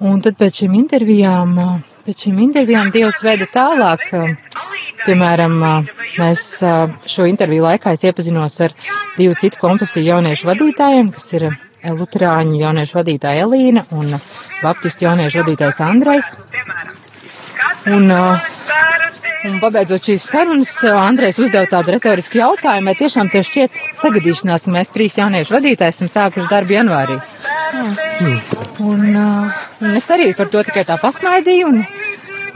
Un 0.01 0.23
tad 0.25 0.39
pēc 0.41 0.63
šīm 0.63 0.77
intervijām, 0.79 1.57
uh, 1.61 1.97
pēc 2.07 2.27
šīm 2.27 2.39
intervijām 2.47 2.93
Dievs 2.95 3.21
veda 3.25 3.49
tālāk. 3.53 4.07
Uh, 4.17 4.71
piemēram, 5.05 5.59
uh, 5.61 5.91
mēs 6.21 6.45
uh, 6.65 6.95
šo 7.09 7.29
interviju 7.29 7.67
laikā 7.69 7.93
es 7.97 8.07
iepazinos 8.09 8.57
ar 8.65 8.77
divu 9.19 9.37
citu 9.41 9.61
konfesiju 9.61 10.15
jauniešu 10.15 10.49
vadītājiem, 10.49 11.13
kas 11.13 11.29
ir 11.37 11.51
Luterāņu 11.81 12.59
jauniešu 12.61 12.99
vadītāja 12.99 13.47
Elīna 13.47 13.87
un 13.97 14.17
Baptistu 14.61 15.07
jauniešu 15.07 15.41
vadītājs 15.43 15.81
Andrais. 15.85 16.35
Un, 17.89 18.11
uh, 18.13 18.51
Un 19.49 19.57
pabeidzot 19.57 20.05
šīs 20.05 20.25
sarunas, 20.29 20.73
Andrēs 20.85 21.39
uzdeva 21.41 21.65
tādu 21.71 21.95
retorisku 21.95 22.37
jautājumu, 22.37 22.91
vai 22.91 22.97
tiešām 22.99 23.31
tev 23.33 23.47
šķiet 23.47 23.79
sagadīšanās, 23.97 24.67
ka 24.67 24.75
mēs 24.75 24.93
trīs 24.93 25.17
jauniešu 25.17 25.55
vadītāji 25.57 25.95
esam 25.95 26.11
sākuši 26.13 26.51
darbu 26.51 26.77
janvārī. 26.77 27.17
Mm. 28.21 28.37
Un, 28.85 29.07
uh, 29.17 29.63
un 29.81 29.97
es 29.97 30.11
arī 30.13 30.35
par 30.37 30.51
to 30.53 30.61
tikai 30.69 30.85
tā 30.89 30.99
pasmaidīju, 31.01 31.71
un 31.73 31.81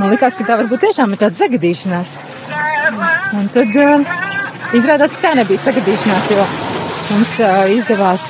man 0.00 0.12
likās, 0.12 0.36
ka 0.36 0.44
tā 0.44 0.58
varbūt 0.60 0.84
tiešām 0.84 1.16
ir 1.16 1.22
tāda 1.24 1.40
sagadīšanās. 1.40 2.14
Un 3.40 3.48
tad 3.54 3.80
uh, 3.80 4.14
izrādās, 4.76 5.16
ka 5.16 5.30
tā 5.30 5.34
nebija 5.40 5.64
sagadīšanās, 5.64 6.30
jo 6.36 6.46
mums 7.14 7.34
izdevās 7.78 8.28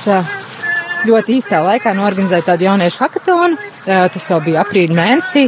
ļoti 1.05 1.39
īsā 1.39 1.61
laikā 1.65 1.93
norganizēt 1.97 2.47
tādu 2.47 2.67
jauniešu 2.69 3.01
hakatonu. 3.03 3.59
Tas 3.85 4.29
jau 4.29 4.39
bija 4.45 4.63
aprīļa 4.63 4.97
mēnesī. 4.97 5.45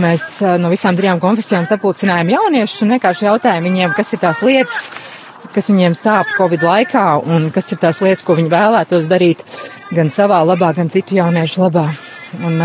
Mēs 0.00 0.26
no 0.60 0.68
visām 0.72 0.96
trijām 0.96 1.20
konfesijām 1.22 1.64
sapulcinājām 1.68 2.34
jauniešus 2.34 2.82
un 2.84 2.96
vienkārši 2.96 3.28
jautājām 3.30 3.68
viņiem, 3.70 3.94
kas 3.96 4.12
ir 4.12 4.20
tās 4.20 4.42
lietas, 4.44 4.82
kas 5.54 5.70
viņiem 5.72 5.96
sāp 5.96 6.34
Covid 6.36 6.66
laikā 6.66 7.06
un 7.24 7.48
kas 7.54 7.72
ir 7.72 7.80
tās 7.80 8.02
lietas, 8.04 8.24
ko 8.26 8.36
viņi 8.36 8.52
vēlētos 8.52 9.08
darīt 9.08 9.44
gan 9.96 10.12
savā 10.12 10.42
labā, 10.44 10.74
gan 10.76 10.92
citu 10.92 11.16
jauniešu 11.16 11.64
labā. 11.64 11.86
Un 12.44 12.60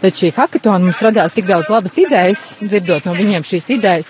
pēc 0.00 0.22
šī 0.22 0.30
hackathona 0.36 0.86
mums 0.86 1.02
radās 1.04 1.36
tik 1.36 1.48
daudz 1.50 1.68
labas 1.72 1.98
idejas, 2.00 2.46
dzirdot 2.62 3.04
no 3.08 3.16
viņiem 3.18 3.44
šīs 3.44 3.68
idejas, 3.76 4.08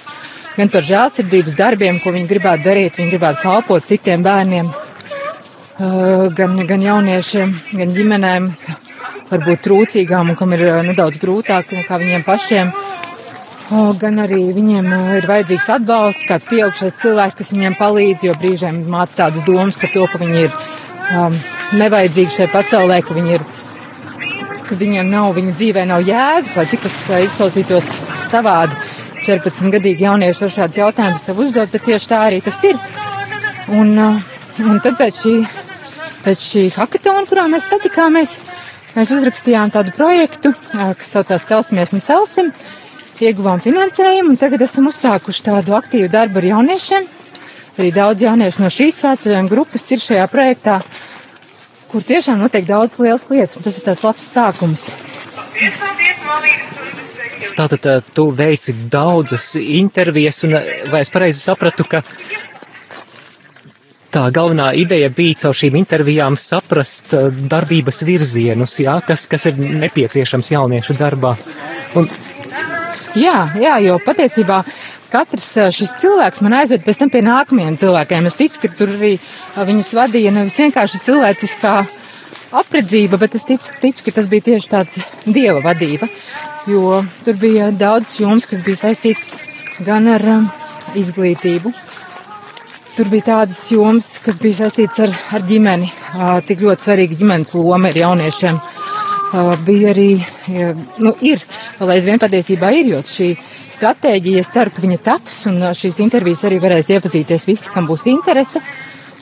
gan 0.55 0.71
par 0.71 0.87
žēlsirdības 0.87 1.59
darbiem, 1.59 1.99
ko 2.05 2.15
viņi 2.15 2.31
gribētu 2.31 2.69
darīt, 2.69 3.01
viņi 3.01 3.15
gribētu 3.17 3.43
kalpot 3.43 3.91
citiem 3.91 4.23
bērniem, 4.23 4.71
gan, 5.81 6.61
gan 6.69 6.83
jauniešiem, 6.85 7.53
gan 7.73 7.93
ģimenēm, 7.97 8.49
varbūt 9.31 9.63
trūcīgām 9.65 10.33
un 10.33 10.39
kam 10.39 10.55
ir 10.57 10.65
eh, 10.67 10.81
nedaudz 10.91 11.21
grūtāk 11.23 11.75
nekā 11.77 12.01
viņiem 12.03 12.27
pašiem. 12.27 12.73
Gan 13.71 14.19
arī 14.25 14.41
viņiem 14.57 14.91
eh, 14.91 15.13
ir 15.21 15.29
vajadzīgs 15.31 15.69
atbalsts, 15.77 16.27
kāds 16.29 16.49
pieaugšais 16.51 16.99
cilvēks, 17.03 17.39
kas 17.39 17.53
viņiem 17.55 17.79
palīdz, 17.79 18.27
jo 18.27 18.35
brīžiem 18.41 18.83
māca 18.91 19.25
tādas 19.25 19.47
domas 19.47 19.79
par 19.79 19.93
to, 19.95 20.07
ka 20.11 20.21
viņi 20.21 20.45
ir 20.49 20.57
um, 21.15 21.37
nevajadzīgi 21.79 22.37
šai 22.41 22.49
pasaulē, 22.51 23.01
ka 23.07 23.15
viņi 23.15 23.37
ir, 23.39 23.47
ka 24.67 24.79
viņiem 24.81 25.13
nav, 25.13 25.31
viņu 25.39 25.55
dzīvē 25.55 25.87
nav 25.87 26.03
jēgas, 26.09 26.57
lai 26.59 26.67
cik 26.73 26.85
tas 26.89 26.99
eh, 27.15 27.29
izklausītos 27.29 27.95
savādi. 28.27 28.79
14-gadīgi 29.21 30.07
jaunieši 30.07 30.47
var 30.47 30.53
šādus 30.55 30.79
jautājumus 30.81 31.25
sev 31.29 31.41
uzdot, 31.45 31.71
bet 31.71 31.85
tieši 31.87 32.09
tā 32.09 32.23
arī 32.27 32.39
tas 32.43 32.57
ir. 32.65 32.79
Un, 33.71 33.93
un 34.01 34.81
tad 34.83 34.97
pēc 34.99 35.19
šī, 35.21 35.35
pēc 36.25 36.49
šī 36.53 36.67
hackathona, 36.77 37.27
kurā 37.29 37.47
mēs 37.51 37.69
satikāmies, 37.71 38.37
Mēs 38.91 39.13
uzrakstījām 39.15 39.71
tādu 39.71 39.93
projektu, 39.95 40.51
kas 40.73 41.13
saucās 41.15 41.45
Celsimies 41.47 41.93
un 41.95 42.03
Celsim, 42.03 42.49
ieguvām 43.23 43.61
finansējumu, 43.63 44.33
un 44.33 44.41
tagad 44.41 44.65
esam 44.67 44.89
uzsākuši 44.91 45.45
tādu 45.47 45.77
aktīvu 45.79 46.09
darbu 46.11 46.41
ar 46.41 46.49
jauniešiem. 46.49 47.07
Arī 47.79 47.93
daudz 47.95 48.25
jauniešu 48.27 48.65
no 48.65 48.71
šīs 48.75 48.99
svētceļojuma 48.99 49.53
grupas 49.53 49.87
ir 49.95 50.03
šajā 50.03 50.25
projektā, 50.33 50.81
kur 51.93 52.03
tiešām 52.09 52.43
notiek 52.43 52.67
daudz 52.67 52.99
lielas 52.99 53.29
lietas, 53.31 53.61
un 53.61 53.69
tas 53.69 53.79
ir 53.79 53.87
tāds 53.87 54.03
labs 54.09 54.27
sākums. 54.35 54.89
Tātad 57.55 58.11
tu 58.11 58.27
veici 58.35 58.75
daudzas 58.91 59.53
intervijas, 59.61 60.43
un 60.49 60.59
vai 60.91 61.05
es 61.05 61.15
pareizi 61.15 61.45
sapratu, 61.47 61.87
ka 61.87 62.03
tā 64.13 64.27
galvenā 64.35 64.71
ideja 64.79 65.11
bija 65.15 65.39
caur 65.45 65.57
šīm 65.57 65.79
intervijām 65.81 66.39
saprast 66.41 67.15
uh, 67.17 67.29
darbības 67.31 68.03
virzienus, 68.07 68.79
jā, 68.83 68.99
kas, 69.07 69.27
kas 69.31 69.49
ir 69.51 69.61
nepieciešams 69.61 70.53
jauniešu 70.55 70.99
darbā. 70.99 71.37
Un... 71.99 72.11
Jā, 73.19 73.51
jā, 73.59 73.77
jo 73.83 73.99
patiesībā 74.05 74.63
katrs 75.11 75.49
uh, 75.59 75.71
šis 75.75 75.95
cilvēks 76.03 76.43
man 76.47 76.59
aizved 76.61 76.85
pēc 76.87 77.03
tam 77.03 77.13
pie 77.15 77.23
nākamajiem 77.27 77.79
cilvēkiem. 77.81 78.29
Es 78.31 78.39
ticu, 78.39 78.63
ka 78.65 78.73
tur 78.83 78.95
arī 78.99 79.17
uh, 79.19 79.65
viņus 79.69 79.95
vadīja 79.99 80.35
nevis 80.35 80.59
vienkārši 80.63 81.03
cilvēciskā 81.09 81.75
apredzība, 82.61 83.19
bet 83.21 83.37
es 83.39 83.47
ticu, 83.47 83.75
ticu, 83.83 84.07
ka 84.07 84.17
tas 84.19 84.31
bija 84.31 84.49
tieši 84.51 84.71
tāds 84.71 84.99
dieva 85.27 85.61
vadība, 85.65 86.09
jo 86.71 87.03
tur 87.25 87.39
bija 87.39 87.71
daudz 87.71 88.17
joms, 88.21 88.49
kas 88.51 88.65
bija 88.67 88.83
saistīts 88.85 89.37
gan 89.87 90.09
ar 90.11 90.27
um, 90.35 90.49
izglītību, 90.99 91.73
Tur 92.97 93.09
bija 93.11 93.27
tādas 93.29 93.61
jomas, 93.71 94.17
kas 94.25 94.41
bija 94.43 94.65
saistītas 94.65 95.05
ar, 95.05 95.13
ar 95.37 95.45
ģimeni, 95.47 95.91
cik 96.47 96.63
ļoti 96.65 96.87
svarīga 96.87 97.19
ģimenes 97.21 97.55
loma 97.55 97.93
ir 97.93 98.01
jauniešiem. 98.03 98.59
Bija 99.63 99.93
arī, 99.93 100.09
nu, 100.99 101.13
ir, 101.23 101.43
vēl 101.79 101.93
aizvien 101.95 102.19
patiesībā 102.19 102.73
ir, 102.75 102.91
jo 102.91 103.03
šī 103.07 103.29
stratēģija, 103.71 104.43
es 104.43 104.51
ceru, 104.51 104.75
ka 104.75 104.83
viņa 104.83 104.99
taps, 105.07 105.37
un 105.51 105.63
šīs 105.79 106.01
intervijas 106.03 106.43
arī 106.49 106.59
varēs 106.63 106.91
iepazīties 106.97 107.47
visi, 107.49 107.71
kam 107.71 107.87
būs 107.89 108.09
interese. 108.11 108.63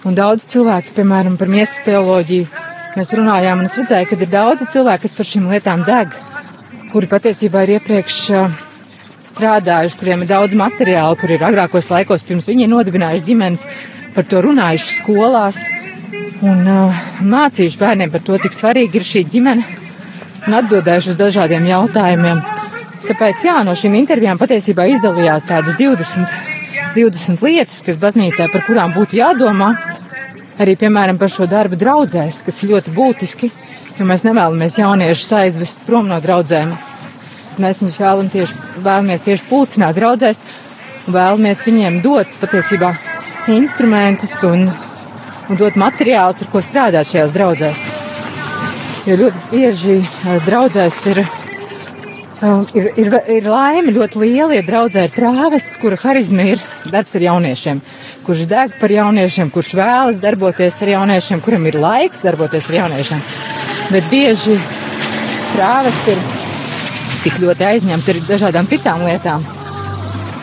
Un 0.09 0.17
daudz 0.17 0.47
cilvēki, 0.49 0.95
piemēram, 0.97 1.37
par 1.37 1.51
miesas 1.53 1.83
teoloģiju, 1.85 2.47
mēs 2.97 3.13
runājām, 3.19 3.61
un 3.61 3.69
es 3.69 3.77
redzēju, 3.83 4.09
ka 4.09 4.17
ir 4.17 4.33
daudz 4.33 4.65
cilvēku, 4.73 5.05
kas 5.05 5.17
par 5.19 5.29
šīm 5.29 5.51
lietām 5.53 5.85
deg, 5.85 6.17
kuri 6.95 7.11
patiesībā 7.11 7.67
ir 7.67 7.77
iepriekš 7.77 8.19
uh, 8.33 8.65
strādājuši, 9.27 9.99
kuriem 9.99 10.23
ir 10.25 10.31
daudz 10.31 10.57
materiālu, 10.59 11.19
kur 11.21 11.33
ir 11.35 11.45
agrākos 11.45 11.91
laikos, 11.93 12.25
pirms 12.27 12.49
viņi 12.51 12.67
ir 12.67 12.73
nodibinājuši 12.73 13.27
ģimenes, 13.29 13.67
par 14.15 14.27
to 14.29 14.43
runājuši 14.45 14.95
skolās 14.99 15.61
un 16.45 16.63
uh, 16.71 17.03
mācījuši 17.23 17.81
bērniem 17.81 18.15
par 18.15 18.23
to, 18.27 18.39
cik 18.39 18.55
svarīgi 18.55 19.01
ir 19.01 19.07
šī 19.07 19.25
ģimene 19.33 19.67
un 20.47 20.57
atbildējuši 20.61 21.13
uz 21.13 21.19
dažādiem 21.19 21.67
jautājumiem. 21.69 22.43
Tāpēc, 23.09 23.45
jā, 23.47 23.61
no 23.67 23.75
šīm 23.79 23.97
intervijām 23.99 24.41
patiesībā 24.41 24.87
izdalījās 24.95 25.47
tādas 25.49 25.77
20, 25.79 26.29
20 26.97 27.45
lietas, 27.47 27.81
kas 27.87 27.99
baznīcā 28.01 28.49
par 28.53 28.65
kurām 28.67 28.95
būtu 28.97 29.19
jādomā. 29.19 29.73
Arī, 30.59 30.75
piemēram, 30.79 31.19
par 31.21 31.31
šo 31.31 31.47
darbu 31.47 31.79
draudzēs, 31.79 32.43
kas 32.47 32.63
ir 32.65 32.73
ļoti 32.75 32.95
būtiski, 32.97 33.51
jo 33.99 34.07
mēs 34.09 34.27
nevēlamies 34.27 34.81
jauniešus 34.81 35.35
aizvest 35.39 35.85
prom 35.87 36.11
no 36.11 36.19
draudzēm. 36.23 36.75
Mēs 37.63 37.83
viņus 37.83 38.01
vēlam 38.01 38.33
tieši, 38.33 38.65
vēlamies 38.85 39.25
tieši 39.27 39.47
pulcināt 39.51 39.99
draudzēs 39.99 40.43
vēlamies 41.13 41.65
viņiem 41.67 42.01
dot 42.05 42.31
patiesībā 42.41 42.93
instrumentus 43.53 44.35
un, 44.47 44.69
un 45.49 45.59
dot 45.61 45.79
materiālus, 45.81 46.43
ar 46.45 46.53
ko 46.53 46.63
strādāt 46.65 47.09
šajās 47.13 47.35
draudzēs. 47.35 47.85
Jo 49.09 49.17
ļoti 49.23 49.45
bieži 49.53 49.99
draudzēs 50.45 50.99
ir, 51.13 51.23
ir, 52.77 52.89
ir, 53.01 53.15
ir 53.39 53.49
laime 53.49 53.95
ļoti 53.97 54.21
liela, 54.21 54.53
ja 54.59 54.65
draudzē 54.67 55.07
ir 55.07 55.15
prāvests, 55.15 55.79
kura 55.81 55.97
harizma 56.03 56.51
ir 56.53 56.65
darbs 56.93 57.17
ar 57.17 57.25
jauniešiem, 57.25 57.81
kurš 58.27 58.45
deg 58.51 58.75
par 58.83 58.93
jauniešiem, 58.93 59.53
kurš 59.55 59.73
vēlas 59.79 60.21
darboties 60.25 60.83
ar 60.85 60.93
jauniešiem, 60.99 61.45
kuram 61.45 61.71
ir 61.71 61.81
laiks 61.81 62.27
darboties 62.27 62.69
ar 62.69 62.83
jauniešiem. 62.83 63.25
Bet 63.89 64.13
bieži 64.13 64.59
prāvesti 65.55 66.13
ir 66.13 66.38
tik 67.25 67.39
ļoti 67.43 67.67
aizņemti 67.73 68.15
ar 68.15 68.21
dažādām 68.29 68.69
citām 68.71 69.05
lietām, 69.07 69.45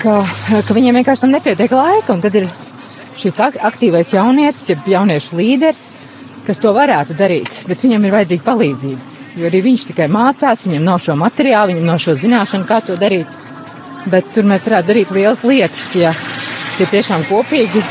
ka, 0.01 0.21
ka 0.67 0.75
viņiem 0.75 0.99
vienkārši 0.99 1.25
tam 1.25 1.33
nepietiek 1.35 1.73
laika. 1.75 2.15
Un 2.15 2.23
tad 2.23 2.35
ir 2.37 2.47
šis 3.19 3.39
aktīvais 3.39 4.13
jaunietis, 4.15 4.69
ja 4.69 4.77
jauniešu 4.97 5.39
līderis, 5.39 5.83
kas 6.45 6.61
to 6.61 6.73
varētu 6.75 7.17
darīt, 7.17 7.63
bet 7.69 7.83
viņam 7.85 8.05
ir 8.05 8.15
vajadzīga 8.19 8.47
palīdzība. 8.47 9.13
Jo 9.35 9.49
arī 9.49 9.61
viņš 9.65 9.89
tikai 9.89 10.07
mācās, 10.11 10.63
viņam 10.67 10.85
nav 10.87 11.01
šo 11.03 11.17
materiālu, 11.19 11.73
viņam 11.73 11.89
nav 11.89 11.99
šo 11.99 12.15
zināšanu, 12.19 12.67
kā 12.69 12.79
to 12.85 12.95
darīt. 12.99 13.31
Bet 14.11 14.29
tur 14.35 14.45
mēs 14.47 14.67
varētu 14.69 14.91
darīt 14.91 15.11
lielas 15.15 15.41
lietas, 15.43 15.85
ja, 15.97 16.11
ja 16.79 16.87
tiešām 16.91 17.25
kopīgi, 17.27 17.81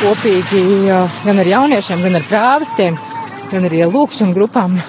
kopīgi 0.00 0.64
gan 1.24 1.44
ar 1.44 1.52
jauniešiem, 1.54 2.02
gan 2.04 2.18
ar 2.18 2.26
prāvestiem, 2.28 2.98
gan 3.52 3.68
arī 3.70 3.84
ar 3.86 3.94
lūkšanu 3.94 4.34
grupām 4.36 4.80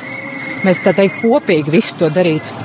mēs 0.65 0.81
tā 0.83 0.93
teikt 0.97 1.21
kopīgi 1.23 1.73
visu 1.73 1.97
to 1.99 2.09
darītu. 2.13 2.59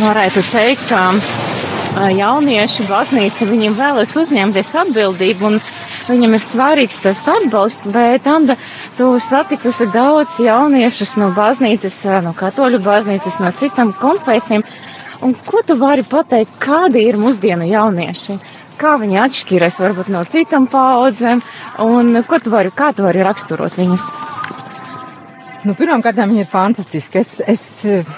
Varētu 0.00 0.42
teikt, 0.50 0.88
ka 0.90 2.08
jaunieši 2.14 2.86
baznīca 2.88 3.46
viņiem 3.46 3.76
vēlas 3.78 4.14
uzņemties 4.18 4.72
atbildību 4.82 5.46
un 5.46 5.60
viņam 6.08 6.34
ir 6.36 6.42
svarīgs 6.44 6.98
tas 7.04 7.22
atbalsts, 7.30 7.88
bet 7.94 8.26
Anda, 8.26 8.56
tu 8.98 9.12
satikusi 9.22 9.86
daudz 9.94 10.40
jauniešus 10.42 11.16
no 11.22 11.30
baznīcas, 11.36 12.00
no 12.26 12.34
katoļu 12.36 12.82
baznīcas, 12.84 13.38
no 13.42 13.52
citām 13.54 13.94
konfesijām. 14.00 14.66
Un 15.24 15.32
ko 15.46 15.62
tu 15.64 15.78
vari 15.80 16.02
pateikt, 16.04 16.58
kādi 16.60 17.06
ir 17.06 17.16
mūsdienu 17.20 17.70
jaunieši? 17.70 18.38
Kā 18.76 18.96
viņi 19.00 19.20
atšķiras 19.22 19.78
varbūt 19.80 20.10
no 20.10 20.24
citām 20.26 20.66
paudzēm, 20.68 21.40
un 21.86 22.22
ko 22.26 22.42
tu 22.42 22.50
vari, 22.52 22.74
kā 22.74 22.90
tu 22.92 23.06
vari 23.06 23.22
raksturot 23.24 23.78
viņus? 23.78 24.23
Nu, 25.64 25.72
Pirmkārt, 25.72 26.18
viņi 26.20 26.42
ir 26.42 26.48
fantastiski. 26.48 27.22
Es, 27.22 27.38
es, 27.48 27.62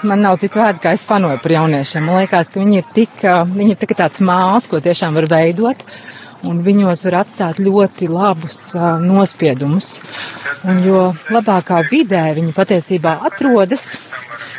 man 0.07 0.25
nav 0.25 0.41
citu 0.43 0.59
vārdu, 0.59 0.81
kā 0.83 0.97
es 0.97 1.05
fanoju 1.07 1.39
par 1.45 1.53
jauniešiem. 1.55 2.03
Man 2.03 2.19
liekas, 2.25 2.51
ka 2.51 2.59
viņi 2.59 2.81
ir 2.81 2.89
tik, 2.97 3.23
viņi 3.53 3.77
ir 3.77 3.79
tā 3.79 3.89
tāds 4.01 4.23
māls, 4.27 4.67
ko 4.67 4.81
tiešām 4.83 5.15
var 5.15 5.29
veidot. 5.31 5.85
Un 6.47 6.59
viņos 6.67 7.07
var 7.07 7.21
atstāt 7.21 7.63
ļoti 7.63 8.11
labus 8.11 8.59
uh, 8.75 8.99
nospiedumus. 8.99 10.01
Un 10.67 10.83
jo 10.83 11.07
labākā 11.31 11.85
vidē 11.87 12.25
viņi 12.35 12.55
patiesībā 12.57 13.15
atrodas, 13.31 13.93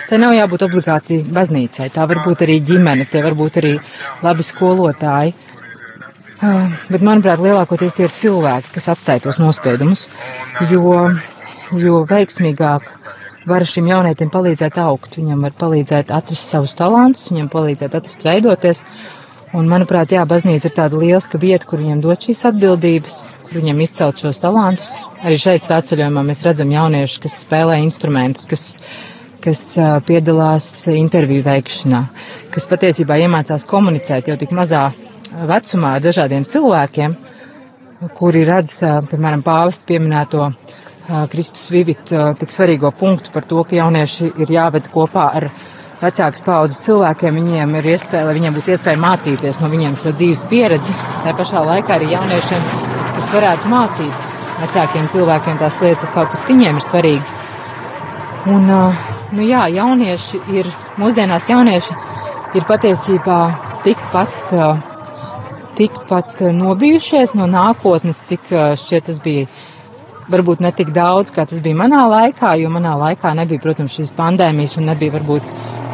te 0.07 0.19
nav 0.19 0.37
jābūt 0.37 0.63
obligāti 0.69 1.21
baznīcai. 1.27 1.91
Tā 1.91 2.07
var 2.07 2.23
būt 2.23 2.47
arī 2.47 2.61
ģimene, 2.71 3.11
tie 3.11 3.19
var 3.25 3.35
būt 3.35 3.59
arī 3.59 3.77
labi 4.23 4.47
skolotāji. 4.47 5.35
Uh, 6.37 6.71
bet, 6.87 7.03
manuprāt, 7.03 7.43
lielākoties 7.43 7.99
tie 7.99 8.07
ir 8.07 8.15
cilvēki, 8.15 8.77
kas 8.79 8.93
atstāja 8.95 9.27
tos 9.27 9.43
nospiedumus. 9.43 10.07
Jo 10.71 11.09
jo 11.75 12.03
veiksmīgāk 12.07 12.87
var 13.47 13.65
šim 13.67 13.87
jaunietim 13.89 14.31
palīdzēt 14.31 14.77
augt. 14.83 15.17
Viņam 15.19 15.45
var 15.47 15.55
palīdzēt 15.59 16.11
atrast 16.15 16.51
savus 16.51 16.75
talantus, 16.77 17.29
viņam 17.31 17.49
palīdzēt 17.51 17.95
atrast 17.97 18.25
veidoties. 18.27 18.83
Un, 19.55 19.69
manuprāt, 19.71 20.11
jā, 20.11 20.25
baznīca 20.27 20.67
ir 20.67 20.75
tāda 20.75 20.99
lieliska 20.99 21.39
vieta, 21.39 21.65
kur 21.69 21.79
viņiem 21.79 22.01
dot 22.03 22.25
šīs 22.27 22.43
atbildības, 22.49 23.19
kur 23.45 23.61
viņiem 23.61 23.79
izcelt 23.85 24.19
šos 24.19 24.41
talantus. 24.43 24.89
Arī 25.23 25.37
šeit 25.39 25.63
svētceļojumā 25.63 26.23
mēs 26.27 26.43
redzam 26.43 26.73
jauniešus, 26.73 27.21
kas 27.23 27.37
spēlē 27.45 27.77
instrumentus, 27.85 28.43
kas, 28.51 28.65
kas 29.43 29.61
piedalās 30.07 30.67
interviju 30.91 31.45
veikšanā, 31.47 32.03
kas 32.51 32.67
patiesībā 32.67 33.21
iemācās 33.23 33.63
komunicēt 33.69 34.27
jau 34.27 34.35
tik 34.39 34.51
mazā 34.55 34.89
vecumā 35.47 35.95
ar 35.95 36.03
dažādiem 36.03 36.43
cilvēkiem, 36.51 37.15
kuri 38.19 38.43
redz, 38.45 38.81
piemēram, 39.07 39.47
pāvestu 39.47 39.87
pieminēto 39.93 40.51
Kristus 41.31 41.69
Vivit 41.71 42.11
tik 42.11 42.51
svarīgo 42.51 42.91
punktu 42.91 43.31
par 43.31 43.45
to, 43.47 43.61
ka 43.63 43.77
jaunieši 43.77 44.31
ir 44.43 44.51
jāved 44.51 44.89
kopā 44.91 45.27
ar 45.39 45.49
vecākas 46.01 46.43
paudzes 46.45 46.81
cilvēkiem. 46.85 47.37
Viņiem 47.39 47.75
ir 47.79 47.91
iespēja, 47.93 48.25
lai 48.27 48.35
viņiem 48.37 48.57
būtu 48.57 48.73
iespēja 48.75 48.99
mācīties 49.01 49.61
no 49.63 49.69
viņiem 49.71 49.95
šo 50.01 50.11
dzīves 50.17 50.43
pieredzi. 50.51 50.95
Tā 51.23 51.33
pašā 51.37 51.63
laikā 51.65 51.95
arī 51.95 52.11
jauniešiem, 52.11 52.65
kas 53.17 53.29
varētu 53.33 53.71
mācīt 53.71 54.25
vecākiem 54.57 55.07
cilvēkiem 55.13 55.61
tās 55.61 55.79
lietas, 55.83 56.11
kaut 56.15 56.33
kas 56.33 56.43
viņiem 56.49 56.81
ir 56.81 56.85
svarīgs. 56.85 57.37
Un, 58.47 58.67
nu 59.37 59.47
jā, 59.47 59.63
jaunieši 59.75 60.41
ir, 60.55 60.69
mūsdienās 60.99 61.49
jaunieši 61.51 61.95
ir 62.57 62.67
patiesībā 62.67 63.39
tikpat, 63.87 64.53
tikpat 65.79 66.45
nobijušies 66.55 67.35
no 67.37 67.47
nākotnes, 67.51 68.21
cik 68.27 68.47
šķiet 68.79 69.09
tas 69.09 69.19
bija 69.23 69.47
varbūt 70.31 70.61
ne 70.63 70.71
tik 70.75 70.91
daudz, 70.95 71.31
kā 71.35 71.45
tas 71.47 71.61
bija 71.63 71.77
manā 71.77 72.03
laikā, 72.11 72.55
jo 72.61 72.71
manā 72.73 72.93
laikā 72.99 73.33
nebija, 73.37 73.63
protams, 73.63 73.95
šīs 73.95 74.13
pandēmijas 74.17 74.77
un 74.79 74.89
nebija 74.91 75.15
varbūt 75.15 75.47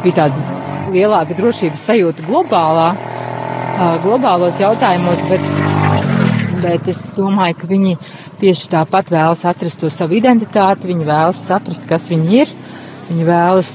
bija 0.04 0.24
tāda 0.24 0.60
lielāka 0.94 1.36
drošības 1.38 1.86
sajūta 1.88 2.26
globālā, 2.26 2.88
globālos 4.04 4.58
jautājumos, 4.62 5.24
bet, 5.30 5.46
bet 6.62 6.90
es 6.90 7.00
domāju, 7.16 7.58
ka 7.60 7.70
viņi 7.70 7.96
tieši 8.42 8.70
tāpat 8.74 9.12
vēlas 9.14 9.44
atrast 9.48 9.80
to 9.82 9.90
savu 9.92 10.18
identitāti, 10.18 10.90
viņi 10.90 11.08
vēlas 11.08 11.42
saprast, 11.48 11.86
kas 11.88 12.10
viņi 12.12 12.40
ir, 12.42 12.54
viņi 13.10 13.28
vēlas 13.28 13.72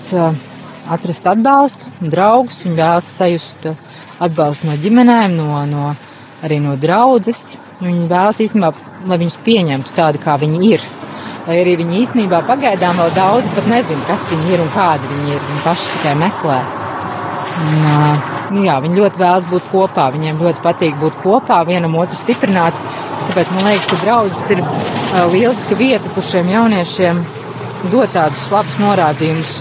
atrast 0.89 1.27
atbalstu, 1.29 1.91
draugus, 2.01 2.63
viņi 2.65 2.79
vēlas 2.79 3.09
sajust 3.19 3.71
atbalstu 4.19 4.69
no 4.69 4.77
ģimenēm, 4.79 5.35
no, 5.37 5.63
no, 5.69 5.93
arī 6.43 6.59
no 6.63 6.75
draudzes. 6.79 7.57
Viņi 7.79 8.09
vēlas 8.11 8.41
īstenībā 8.43 8.73
lai 9.11 9.19
viņus 9.21 9.37
pieņemtu 9.45 9.95
tādi, 9.97 10.21
kā 10.23 10.37
viņi 10.41 10.59
ir. 10.69 10.85
Lai 11.47 11.57
arī 11.63 11.75
viņi 11.79 12.03
īstenībā 12.03 12.43
pagaidām 12.45 12.99
vēl 12.99 13.13
daudz 13.15 13.47
pat 13.55 13.69
nezina, 13.71 14.03
kas 14.09 14.27
viņi 14.29 14.53
ir 14.53 14.61
un 14.61 14.69
kādi 14.75 15.09
viņi 15.09 15.33
ir. 15.33 15.41
Viņi 15.47 15.63
paši 15.65 15.95
tikai 15.95 16.13
meklē. 16.19 16.59
Un, 17.59 17.81
nu 18.55 18.65
jā, 18.67 18.77
viņi 18.83 19.01
ļoti 19.01 19.21
vēlas 19.23 19.47
būt 19.49 19.65
kopā, 19.71 20.09
viņiem 20.13 20.43
ļoti 20.43 20.63
patīk 20.63 20.99
būt 21.01 21.17
kopā, 21.23 21.63
vienam 21.67 21.97
otru 21.99 22.19
stiprināt. 22.19 22.77
Tāpēc 23.29 23.51
man 23.55 23.67
liekas, 23.69 23.89
ka 23.89 23.99
draudzes 24.03 24.45
ir 24.55 24.63
lieliska 25.33 25.77
vieta, 25.79 26.13
kur 26.13 26.25
šiem 26.25 26.53
jauniešiem 26.53 27.25
dot 27.89 28.13
tādus 28.13 28.47
labus 28.53 28.79
norādījumus 28.81 29.57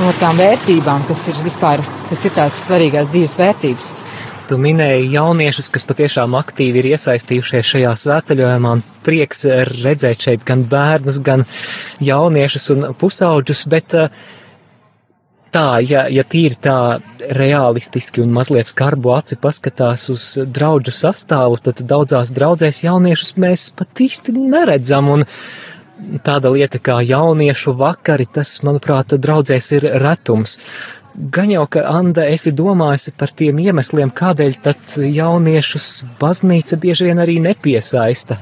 no 0.00 0.12
tām 0.20 0.38
vērtībām, 0.40 1.06
kas 1.08 1.26
ir 1.30 1.40
vispār, 1.44 1.82
kas 2.08 2.24
ir 2.26 2.34
tās 2.36 2.62
svarīgās 2.66 3.10
dzīves 3.12 3.38
vērtības. 3.38 3.90
Tu 4.48 4.56
minēji 4.58 5.12
jauniešus, 5.12 5.68
kas 5.72 5.84
patiešām 5.86 6.34
aktīvi 6.34 6.80
ir 6.80 6.88
iesaistījušies 6.96 7.68
šajā 7.72 7.92
svētceļojumā, 8.02 8.74
prieks 9.06 9.44
redzēt 9.70 10.26
šeit 10.26 10.46
gan 10.48 10.64
bērnus, 10.68 11.20
gan 11.24 11.44
jauniešus 12.02 12.70
un 12.74 12.86
pusauģus, 12.98 13.62
bet 13.70 13.94
eh, 13.98 14.22
tā, 15.54 15.66
ja, 15.86 16.06
ja 16.10 16.24
tīri 16.26 16.58
tā 16.58 16.76
realistiski 17.38 18.24
un 18.24 18.32
mazliet 18.34 18.70
skarbu 18.70 19.14
aci 19.14 19.38
paskatās 19.42 20.08
uz 20.12 20.26
draudžu 20.42 20.94
sastāvu, 20.96 21.60
tad 21.62 21.84
daudzās 21.86 22.34
draudzēs 22.34 22.82
jauniešus 22.86 23.36
mēs 23.42 23.68
pat 23.78 24.02
īsti 24.06 24.34
neredzam, 24.40 25.12
un 25.12 25.26
tāda 26.26 26.50
lieta 26.50 26.82
kā 26.82 26.98
jauniešu 27.06 27.76
vakari, 27.78 28.26
tas, 28.26 28.58
manuprāt, 28.66 29.14
draudzēs 29.22 29.70
ir 29.78 29.88
retums. 30.02 30.58
Gan 31.12 31.50
jau, 31.52 31.66
ka 31.68 31.82
Anda 31.92 32.24
esi 32.32 32.54
domājusi 32.56 33.12
par 33.20 33.32
tiem 33.36 33.58
iemesliem, 33.60 34.12
kādēļ 34.16 34.54
tad 34.64 34.94
jauniešus 34.96 35.90
baznīca 36.20 36.78
bieži 36.80 37.10
vien 37.10 37.20
arī 37.20 37.36
nepiesaista. 37.44 38.38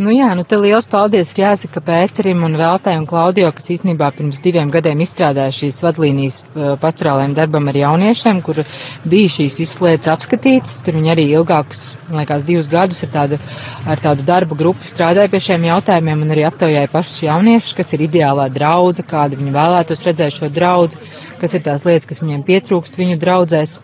Nu 0.00 0.08
jā, 0.14 0.30
nu 0.32 0.46
te 0.48 0.56
liels 0.56 0.86
paldies 0.88 1.34
ir 1.34 1.42
jāsaka 1.42 1.82
Pēterim 1.84 2.40
un 2.46 2.54
Veltai 2.56 2.94
un 2.96 3.02
Klaudio, 3.04 3.50
kas 3.52 3.66
īstenībā 3.74 4.06
pirms 4.16 4.38
diviem 4.40 4.70
gadiem 4.72 5.02
izstrādāja 5.04 5.52
šīs 5.52 5.82
vadlīnijas 5.84 6.38
pastorālajiem 6.80 7.34
darbam 7.36 7.68
ar 7.68 7.76
jauniešiem, 7.76 8.40
kur 8.46 8.62
bija 9.04 9.32
šīs 9.34 9.58
visas 9.60 9.82
lietas 9.84 10.08
apskatītas. 10.14 10.78
Tur 10.86 10.96
viņi 10.96 11.12
arī 11.12 11.26
ilgākus, 11.34 11.82
man 12.08 12.22
liekas, 12.22 12.46
divus 12.48 12.70
gadus 12.72 13.04
ar 13.04 13.12
tādu, 13.18 13.40
ar 13.84 14.00
tādu 14.00 14.24
darbu 14.24 14.56
grupu 14.62 14.88
strādāja 14.88 15.28
pie 15.34 15.42
šiem 15.50 15.68
jautājumiem 15.68 16.24
un 16.24 16.32
arī 16.32 16.48
aptaujāja 16.48 16.94
pašus 16.96 17.20
jauniešus, 17.26 17.76
kas 17.82 17.92
ir 17.92 18.06
ideālā 18.08 18.48
draudze, 18.56 19.04
kāda 19.04 19.36
viņi 19.36 19.52
vēlētos 19.58 20.08
redzēt 20.08 20.40
šo 20.40 20.48
draudzi, 20.48 20.96
kas 21.44 21.60
ir 21.60 21.66
tās 21.68 21.84
lietas, 21.84 22.08
kas 22.08 22.24
viņiem 22.24 22.48
pietrūkst 22.48 22.96
viņu 22.96 23.20
draudzēs. 23.20 23.82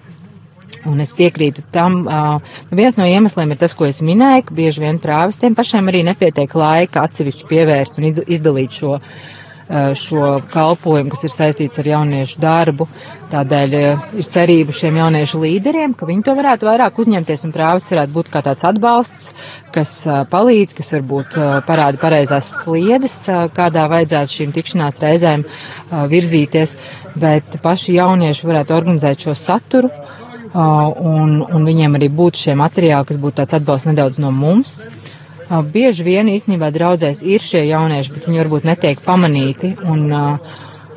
Un 0.86 1.02
es 1.02 1.12
piekrītu 1.16 1.64
tam, 1.74 2.02
uh, 2.06 2.58
viens 2.74 2.98
no 2.98 3.06
iemesliem 3.06 3.54
ir 3.54 3.58
tas, 3.60 3.74
ko 3.74 3.88
es 3.88 4.02
minēju, 4.04 4.48
ka 4.48 4.54
bieži 4.54 4.84
vien 4.84 5.00
prāvestiem 5.02 5.56
pašiem 5.58 5.90
arī 5.90 6.04
nepietiek 6.06 6.52
laika 6.58 7.06
atsevišķi 7.06 7.48
pievērst 7.50 7.98
un 7.98 8.06
izdalīt 8.22 8.76
šo, 8.78 8.98
uh, 9.00 9.88
šo 9.98 10.36
kalpojumu, 10.52 11.10
kas 11.14 11.26
ir 11.26 11.32
saistīts 11.34 11.82
ar 11.82 11.90
jauniešu 11.90 12.42
darbu. 12.42 12.86
Tādēļ 13.32 13.74
uh, 13.78 14.04
ir 14.20 14.28
cerība 14.30 14.74
šiem 14.78 15.00
jauniešu 15.00 15.40
līderiem, 15.42 15.96
ka 15.98 16.06
viņi 16.06 16.26
to 16.28 16.34
varētu 16.38 16.68
vairāk 16.68 17.00
uzņemties 17.02 17.42
un 17.48 17.54
prāvis 17.56 17.90
varētu 17.94 18.14
būt 18.18 18.30
kā 18.34 18.44
tāds 18.46 18.66
atbalsts, 18.68 19.32
kas 19.74 19.94
uh, 20.06 20.20
palīdz, 20.30 20.76
kas 20.78 20.92
varbūt 20.98 21.38
uh, 21.40 21.56
parāda 21.66 21.98
pareizās 22.02 22.52
sliedes, 22.60 23.24
uh, 23.32 23.48
kādā 23.54 23.88
vajadzētu 23.90 24.38
šīm 24.38 24.54
tikšanās 24.54 25.02
reizēm 25.02 25.42
virzīties, 26.10 26.76
bet 27.18 27.58
paši 27.62 27.98
jaunieši 27.98 28.46
varētu 28.46 28.74
organizēt 28.74 29.26
šo 29.26 29.34
saturu 29.38 29.90
un, 30.56 31.36
un 31.44 31.66
viņiem 31.68 31.98
arī 31.98 32.08
būtu 32.12 32.46
šie 32.46 32.54
materiāli, 32.58 33.08
kas 33.10 33.20
būtu 33.20 33.40
tāds 33.42 33.56
atbalsts 33.58 33.90
nedaudz 33.90 34.20
no 34.22 34.32
mums. 34.32 34.78
Bieži 35.46 36.02
vien 36.06 36.30
īstenībā 36.32 36.72
draudzēs 36.74 37.20
ir 37.22 37.44
šie 37.44 37.66
jaunieši, 37.68 38.14
bet 38.14 38.26
viņi 38.26 38.40
varbūt 38.42 38.66
netiek 38.66 39.02
pamanīti, 39.04 39.76
un, 39.86 40.08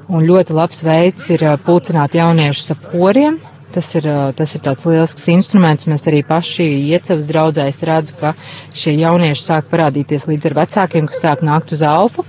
un 0.09 0.25
ļoti 0.25 0.55
labs 0.57 0.81
veids 0.85 1.29
ir 1.35 1.45
pulcināt 1.65 2.17
jauniešus 2.17 2.73
ap 2.73 2.89
koriem. 2.93 3.37
Tas 3.69 3.85
ir, 3.93 4.07
tas 4.33 4.55
ir 4.57 4.63
tāds 4.65 4.87
lielisks 4.89 5.27
instruments. 5.29 5.85
Mēs 5.85 6.07
arī 6.09 6.23
paši 6.25 6.65
iecavas 6.89 7.27
draudzēs 7.29 7.83
redzu, 7.85 8.15
ka 8.17 8.31
šie 8.73 8.95
jaunieši 8.97 9.43
sāk 9.45 9.67
parādīties 9.69 10.25
līdz 10.25 10.49
ar 10.49 10.55
vecākiem, 10.63 11.05
kas 11.11 11.21
sāk 11.21 11.43
nākt 11.45 11.75
uz 11.77 11.83
alfu. 11.85 12.25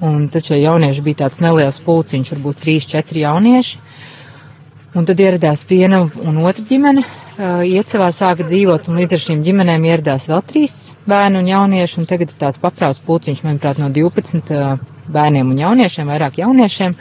Un 0.00 0.30
tad 0.32 0.46
šie 0.48 0.62
jaunieši 0.62 1.04
bija 1.04 1.26
tāds 1.26 1.42
neliels 1.44 1.82
pulciņš, 1.84 2.32
varbūt 2.32 2.62
trīs, 2.62 2.88
četri 2.88 3.26
jaunieši. 3.26 3.82
Un 4.98 5.06
tad 5.06 5.20
ieradās 5.22 5.60
viena 5.68 6.00
un 6.02 6.38
otra 6.42 6.64
ģimene, 6.66 7.04
uh, 7.04 7.60
iecavā 7.62 8.08
sāka 8.10 8.42
dzīvot, 8.48 8.88
un 8.90 8.96
līdz 8.98 9.14
ar 9.14 9.20
šīm 9.22 9.44
ģimenēm 9.46 9.84
ieradās 9.86 10.26
vēl 10.26 10.40
trīs 10.48 10.72
bērni 11.06 11.38
un 11.38 11.50
jaunieši, 11.52 12.00
un 12.00 12.08
tagad 12.10 12.32
ir 12.32 12.40
tāds 12.40 12.58
paprāts 12.58 12.98
pulciņš, 13.06 13.44
manuprāt, 13.46 13.78
no 13.78 13.92
12 13.94 14.50
uh, 14.56 14.80
bērniem 15.14 15.52
un 15.52 15.60
jauniešiem, 15.60 16.10
vairāk 16.10 16.40
jauniešiem, 16.40 16.96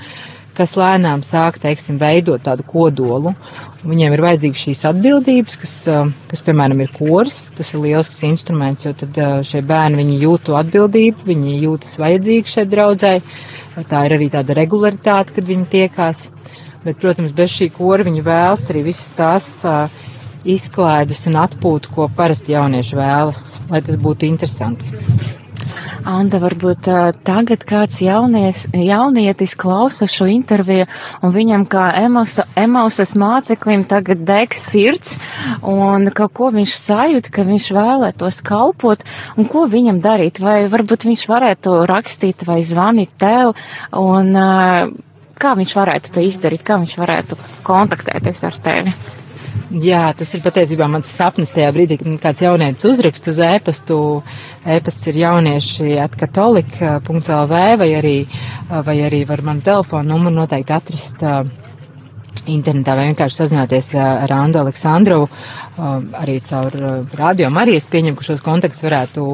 kas 0.60 0.76
lēnām 0.78 1.24
sāk, 1.26 1.58
teiksim, 1.64 1.98
veidot 1.98 2.46
tādu 2.46 2.68
kodolu. 2.70 3.34
Viņiem 3.88 4.14
ir 4.14 4.26
vajadzīgas 4.28 4.68
šīs 4.68 4.86
atbildības, 4.92 5.58
kas, 5.64 5.76
uh, 5.90 6.14
kas, 6.30 6.46
piemēram, 6.46 6.86
ir 6.86 6.94
kors, 6.94 7.48
tas 7.58 7.74
ir 7.74 7.82
lielisks 7.88 8.22
instruments, 8.30 8.86
jo 8.86 8.94
tad 9.02 9.18
šie 9.48 9.64
bērni, 9.66 10.04
viņi 10.04 10.22
jūt 10.28 10.46
to 10.52 10.60
atbildību, 10.62 11.26
viņi 11.32 11.58
jūtas 11.66 11.98
vajadzīgi 12.04 12.58
šeit 12.60 12.70
draudzēji, 12.78 13.26
tā 13.90 14.06
ir 14.06 14.20
arī 14.22 14.30
tāda 14.38 14.62
regularitāte, 14.62 15.40
kad 15.40 15.50
viņi 15.50 15.72
tiekās. 15.74 16.28
Bet, 16.86 17.00
protams, 17.02 17.34
bez 17.36 17.52
šī 17.56 17.72
kora 17.76 18.06
viņi 18.08 18.22
vēlas 18.26 18.68
arī 18.72 18.84
visas 18.90 19.10
tās 19.18 19.50
uh, 19.68 19.88
izklaides 20.48 21.26
un 21.30 21.40
atpūtu, 21.42 21.92
ko 21.94 22.12
parasti 22.16 22.56
jaunieši 22.56 23.00
vēlas, 23.00 23.48
lai 23.72 23.84
tas 23.84 24.00
būtu 24.00 24.30
interesanti. 24.30 24.94
Anda, 26.08 26.40
varbūt 26.40 26.88
uh, 26.88 27.10
tagad 27.28 27.66
kāds 27.68 27.98
jaunies, 28.00 28.68
jaunietis 28.72 29.58
klausa 29.60 30.08
šo 30.08 30.30
interviju 30.32 30.86
un 31.20 31.34
viņam 31.34 31.66
kā 31.68 31.90
emausa, 32.00 32.46
emausas 32.56 33.12
māceklim 33.20 33.84
tagad 33.90 34.22
deg 34.28 34.56
sirds 34.56 35.18
un 35.68 36.08
kaut 36.16 36.32
ko 36.38 36.52
viņš 36.56 36.76
sajūt, 36.80 37.28
ka 37.34 37.44
viņš 37.48 37.68
vēlētos 37.76 38.40
kalpot 38.48 39.04
un 39.36 39.50
ko 39.52 39.66
viņam 39.68 40.00
darīt. 40.06 40.40
Vai 40.40 40.62
varbūt 40.72 41.10
viņš 41.10 41.28
varētu 41.28 41.76
rakstīt 41.92 42.48
vai 42.48 42.62
zvanīt 42.64 43.12
tev 43.20 43.52
un 43.92 44.32
uh, 44.32 44.88
kā 45.42 45.54
viņš 45.58 45.78
varētu 45.78 46.14
to 46.16 46.26
izdarīt, 46.26 46.66
kā 46.66 46.80
viņš 46.82 46.98
varētu 47.00 47.38
kontaktēties 47.68 48.44
ar 48.48 48.60
tevi? 48.64 48.94
Jā, 49.68 50.14
tas 50.16 50.30
ir 50.32 50.44
patiesībā 50.46 50.86
mans 50.88 51.10
sapnis 51.12 51.52
tajā 51.52 51.74
brīdī, 51.76 51.98
kad 52.00 52.22
kāds 52.24 52.42
jaunietis 52.46 52.88
uzrakst 52.88 53.28
uz 53.28 53.42
ēpastu. 53.44 53.98
Ēpasts 54.64 55.10
ir 55.12 55.20
jaunieši 55.26 55.98
atkatolika.lv 56.06 57.60
vai 57.82 57.90
arī, 57.98 58.16
vai 58.70 58.98
arī 59.04 59.26
var 59.28 59.44
man 59.44 59.60
telefonu 59.66 60.14
numuru 60.14 60.38
noteikti 60.40 60.76
atrast 60.78 61.26
internetā 62.48 62.96
vai 62.96 63.10
vienkārši 63.10 63.42
sazināties 63.42 63.92
ar 64.00 64.32
Andu 64.32 64.62
Aleksandrovu, 64.62 65.28
arī 66.16 66.38
caur 66.48 66.78
radio 67.20 67.52
Marijas 67.52 67.90
pieņem, 67.92 68.16
ka 68.16 68.30
šos 68.30 68.46
kontaktus 68.46 68.86
varētu 68.88 69.26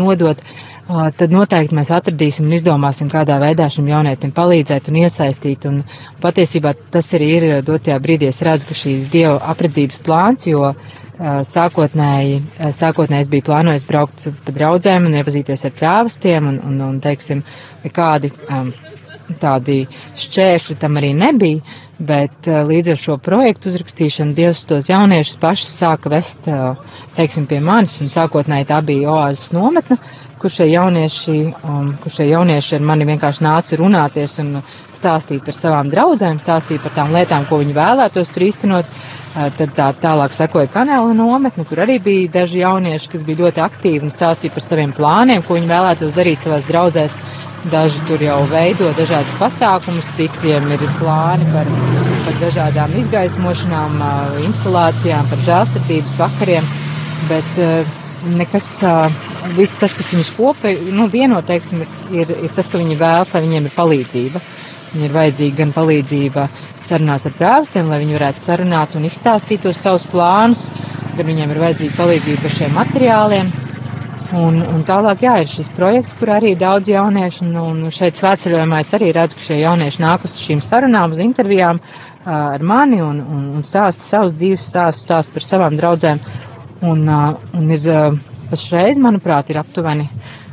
nodot. 0.00 0.40
Uh, 0.40 0.73
tad 0.88 1.32
noteikti 1.32 1.76
mēs 1.76 1.90
atradīsim 1.94 2.48
un 2.48 2.56
izdomāsim, 2.58 3.08
kādā 3.12 3.38
veidā 3.40 3.70
šim 3.72 3.88
jaunietim 3.88 4.34
palīdzēt 4.36 4.90
un 4.90 4.98
iesaistīt. 5.04 5.64
Un 5.70 5.80
patiesībā 6.22 6.74
tas 6.92 7.08
arī 7.16 7.30
ir 7.38 7.46
dotajā 7.64 7.96
brīdī. 8.04 8.28
Es 8.28 8.42
redzu, 8.44 8.68
ka 8.68 8.76
šīs 8.76 9.08
dieva 9.12 9.38
apredzības 9.54 10.02
plāns, 10.04 10.48
jo 10.50 10.74
sākotnēji, 11.48 12.40
sākotnēji 12.74 13.24
es 13.26 13.30
biju 13.30 13.46
plānojis 13.46 13.86
braukt 13.86 14.26
pa 14.44 14.54
draudzēm 14.56 15.06
un 15.06 15.14
iepazīties 15.20 15.68
ar 15.68 15.76
prāvastiem 15.78 16.50
un, 16.50 16.58
un, 16.66 16.80
un 16.88 16.98
teiksim, 17.00 17.44
kādi 17.94 18.32
um, 18.48 18.72
tādi 19.40 19.84
šķēršļi 20.20 20.76
tam 20.80 20.98
arī 21.00 21.12
nebija, 21.16 21.62
bet 22.04 22.48
līdz 22.48 22.92
ar 22.92 23.00
šo 23.00 23.16
projektu 23.22 23.70
uzrakstīšanu 23.70 24.34
Dievs 24.36 24.64
tos 24.68 24.90
jauniešus 24.90 25.38
pašus 25.40 25.70
sāka 25.78 26.10
vest, 26.12 26.48
teiksim, 27.16 27.46
pie 27.48 27.60
manis, 27.64 27.96
un 28.02 28.10
sākotnēji 28.12 28.68
tā 28.72 28.80
bija 28.84 29.14
oāzes 29.14 29.54
nometne, 29.54 30.00
kur 30.44 30.52
šie 30.52 30.66
jaunieši, 30.68 31.34
um, 31.64 31.86
kur 32.02 32.12
šie 32.12 32.26
jaunieši 32.28 32.74
ar 32.76 32.82
mani 32.84 33.06
vienkārši 33.08 33.40
nāca 33.46 33.78
runāties 33.80 34.34
un 34.42 34.58
stāstīt 34.92 35.40
par 35.46 35.56
savām 35.56 35.88
draudzēm, 35.88 36.36
stāstīt 36.42 36.84
par 36.84 36.92
tām 36.92 37.14
lietām, 37.16 37.46
ko 37.48 37.62
viņi 37.62 37.72
vēlētos 37.78 38.32
tur 38.34 38.44
īstenot. 38.44 38.90
Uh, 39.34 39.48
tad 39.56 39.72
tā 39.74 39.86
tālāk 40.02 40.36
sekoja 40.36 40.68
kanāla 40.70 41.16
nometne, 41.16 41.64
kur 41.64 41.80
arī 41.86 41.96
bija 42.04 42.28
daži 42.36 42.60
jaunieši, 42.60 43.08
kas 43.14 43.24
bija 43.24 43.46
ļoti 43.46 43.64
aktīvi 43.64 44.04
un 44.04 44.12
stāstīja 44.12 44.52
par 44.52 44.66
saviem 44.68 44.92
plāniem, 44.94 45.42
ko 45.48 45.56
viņi 45.56 45.72
vēlētos 45.72 46.14
darīt 46.18 46.42
savās 46.42 46.68
draudzēs. 46.68 47.16
Daži 47.72 48.04
tur 48.04 48.20
jau 48.20 48.42
veido 48.50 48.90
dažādus 48.92 49.32
pasākumus, 49.40 50.12
citiem 50.18 50.68
ir 50.76 50.84
plāni 50.98 51.48
par, 51.54 51.70
par 52.26 52.40
dažādām 52.42 52.92
izgaismošanām, 53.00 53.96
uh, 53.96 54.40
instalācijām, 54.44 55.32
par 55.32 55.46
žēlsirdības 55.48 56.18
vakariem. 56.20 56.68
Bet 57.32 57.62
uh, 57.64 58.02
nekas, 58.36 58.68
viss 59.52 59.78
tas, 59.80 59.94
kas 59.96 60.12
viņus 60.14 60.30
kopē, 60.36 60.74
nu, 60.94 61.08
vieno, 61.12 61.40
teiksim, 61.44 61.84
ir, 62.14 62.30
ir 62.46 62.54
tas, 62.56 62.70
ka 62.70 62.80
viņi 62.80 62.96
vēlas, 63.00 63.34
lai 63.34 63.42
viņiem 63.44 63.68
ir 63.68 63.74
palīdzība. 63.76 64.42
Viņiem 64.94 65.08
ir 65.08 65.14
vajadzīga 65.16 65.58
gan 65.58 65.74
palīdzība 65.74 66.46
sarunās 66.84 67.26
ar 67.26 67.34
prāvstiem, 67.34 67.90
lai 67.90 68.00
viņi 68.04 68.16
varētu 68.16 68.44
sarunāt 68.44 68.94
un 68.94 69.08
izstāstīt 69.08 69.64
tos 69.64 69.80
savus 69.82 70.06
plānus, 70.10 70.68
gan 71.16 71.26
viņiem 71.26 71.50
ir 71.50 71.62
vajadzīga 71.64 71.98
palīdzība 71.98 72.48
ar 72.48 72.56
šiem 72.58 72.76
materiāliem. 72.78 73.52
Un, 74.34 74.56
un 74.66 74.80
tālāk, 74.86 75.20
jā, 75.22 75.34
ir 75.42 75.50
šis 75.50 75.68
projekts, 75.76 76.16
kur 76.18 76.32
arī 76.34 76.54
daudz 76.58 76.88
jauniešu, 76.90 77.44
un, 77.44 77.58
un 77.60 77.92
šeit 77.94 78.16
svētceļojumā 78.18 78.80
es 78.82 78.90
arī 78.96 79.12
redzu, 79.14 79.38
ka 79.38 79.46
šie 79.46 79.58
jaunieši 79.60 80.02
nāk 80.02 80.24
uz 80.26 80.38
šīm 80.42 80.62
sarunām, 80.64 81.14
uz 81.14 81.20
intervijām 81.22 81.78
ar 82.24 82.62
mani 82.64 83.02
un, 83.04 83.20
un, 83.20 83.44
un 83.58 83.66
stāsta 83.66 84.02
savus 84.02 84.34
dzīves 84.34 84.64
stāstus, 84.72 85.04
stāsta 85.04 85.36
par 85.36 85.46
savām 85.46 85.76
draudzēm. 85.78 86.22
Un, 86.84 87.04
un 87.08 87.70
ir 87.76 87.86
pašreiz, 88.54 88.98
manuprāt, 89.02 89.50
ir 89.50 89.58
aptuveni 89.58 90.08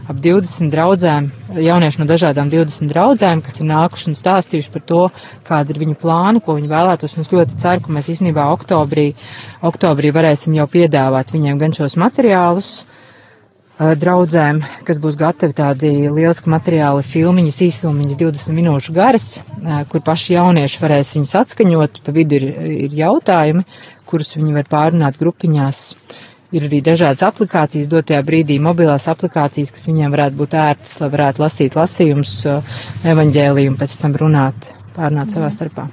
ap 0.10 0.18
20 0.20 0.72
draudzēm, 0.74 1.28
jaunieši 1.62 2.02
no 2.02 2.08
dažādām 2.10 2.50
20 2.52 2.90
draudzēm, 2.92 3.44
kas 3.46 3.60
ir 3.62 3.68
nākuši 3.70 4.10
un 4.10 4.18
stāstījuši 4.18 4.72
par 4.74 4.84
to, 4.90 5.02
kāda 5.48 5.72
ir 5.72 5.80
viņu 5.84 5.98
plāni, 6.02 6.42
ko 6.44 6.58
viņi 6.58 6.72
vēlētos. 6.72 7.14
Un 7.16 7.24
es 7.24 7.32
ļoti 7.32 7.60
ceru, 7.62 7.86
ka 7.86 7.94
mēs 7.94 8.10
īstenībā 8.16 8.48
oktobrī, 8.56 9.12
oktobrī 9.70 10.12
varēsim 10.16 10.58
jau 10.58 10.66
piedāvāt 10.72 11.32
viņiem 11.36 11.62
gan 11.62 11.78
šos 11.78 12.00
materiālus, 12.02 12.72
draudzēm, 14.02 14.60
kas 14.86 15.00
būs 15.02 15.18
gatavi 15.18 15.56
tādi 15.58 15.92
lieliski 16.10 16.52
materiāli, 16.54 17.06
filmiņas, 17.08 17.62
īsfilmiņas 17.68 18.20
20 18.20 18.58
minūšu 18.58 18.94
garas, 18.98 19.30
kur 19.94 20.04
paši 20.06 20.36
jaunieši 20.36 20.84
varēs 20.84 21.16
viņas 21.18 21.38
atskaņot, 21.46 22.02
pa 22.06 22.14
vidu 22.14 22.38
ir, 22.38 22.50
ir 22.90 23.00
jautājumi, 23.00 23.64
kurus 24.10 24.36
viņi 24.36 24.58
var 24.60 24.70
pārunāt 24.70 25.18
grupiņās. 25.22 25.86
Ir 26.52 26.68
arī 26.68 26.82
dažādas 26.84 27.24
aplikācijas, 27.24 27.88
dotajā 27.92 28.20
brīdī 28.28 28.58
mobilās 28.60 29.08
aplikācijas, 29.12 29.72
kas 29.72 29.88
viņiem 29.88 30.12
varētu 30.12 30.40
būt 30.42 30.58
ērtas, 30.60 30.98
lai 31.00 31.10
varētu 31.14 31.46
lasīt 31.46 31.80
lasījumus, 31.80 32.36
evaņģēlījumu, 33.16 33.80
pēc 33.80 33.98
tam 34.04 34.20
runāt, 34.20 34.72
pārunāt 34.98 35.32
savā 35.32 35.54
starpā. 35.56 35.88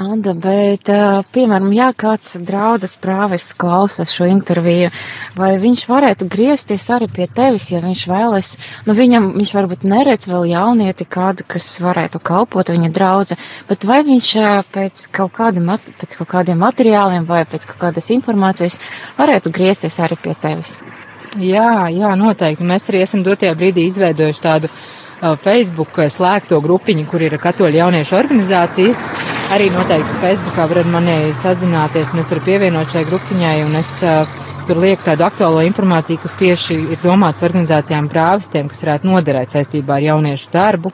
Anda, 0.00 0.32
bet, 0.32 0.88
piemēram, 1.34 1.68
ja 1.76 1.90
kāds 1.92 2.38
draudzes 2.40 2.94
prāvis 3.00 3.50
klausas 3.60 4.08
šo 4.14 4.24
interviju, 4.24 4.88
vai 5.36 5.50
viņš 5.60 5.82
varētu 5.90 6.28
griezties 6.32 6.86
arī 6.94 7.10
pie 7.12 7.26
tevis, 7.28 7.66
ja 7.74 7.82
viņš 7.84 8.04
vēlas, 8.08 8.54
nu 8.86 8.96
viņam, 8.96 9.26
viņš 9.36 9.52
varbūt 9.52 9.84
neredz 9.84 10.30
vēl 10.30 10.48
jaunieti 10.54 11.04
kādu, 11.04 11.44
kas 11.44 11.68
varētu 11.84 12.22
kalpot 12.24 12.72
viņa 12.72 12.88
draudze, 12.88 13.36
bet 13.68 13.84
vai 13.84 14.00
viņš 14.06 14.32
pēc 14.72 15.04
kaut, 15.12 15.34
kādi, 15.36 15.60
pēc 16.00 16.16
kaut 16.22 16.30
kādiem 16.32 16.64
materiāliem 16.64 17.28
vai 17.28 17.44
pēc 17.44 17.68
kaut 17.74 17.82
kādas 17.84 18.08
informācijas 18.16 18.80
varētu 19.20 19.52
griezties 19.52 20.00
arī 20.00 20.16
pie 20.24 20.32
tevis? 20.40 20.72
Jā, 21.36 21.88
jā, 21.92 22.16
noteikti. 22.16 22.64
Mēs 22.64 22.88
arī 22.88 23.04
esam 23.04 23.22
dotajā 23.24 23.52
brīdī 23.56 23.86
izveidojuši 23.88 24.42
tādu 24.44 24.72
uh, 24.72 25.36
Facebook 25.40 26.00
slēgto 26.12 26.60
grupiņu, 26.64 27.06
kur 27.08 27.24
ir 27.24 27.38
katoļu 27.40 27.80
jauniešu 27.80 28.18
organizācijas. 28.18 29.06
Arī 29.52 29.66
noteikti 29.68 30.14
Facebookā 30.22 30.64
var 30.70 30.78
ar 30.80 30.86
mani 30.88 31.16
sazināties, 31.36 32.14
un 32.14 32.22
es 32.22 32.30
varu 32.32 32.40
pievienot 32.46 32.94
šai 32.94 33.02
grupiņai, 33.04 33.58
un 33.66 33.76
es 33.76 33.90
uh, 34.00 34.22
Tur 34.62 34.78
liek 34.78 35.00
tādu 35.02 35.24
aktuālo 35.26 35.58
informāciju, 35.66 36.20
kas 36.22 36.36
tieši 36.38 36.76
ir 36.94 37.00
domāts 37.02 37.42
organizācijām 37.42 38.06
prāvistiem, 38.06 38.68
kas 38.70 38.84
varētu 38.84 39.08
noderēt 39.08 39.50
saistībā 39.56 39.96
ar 39.96 40.04
jauniešu 40.04 40.52
darbu. 40.52 40.92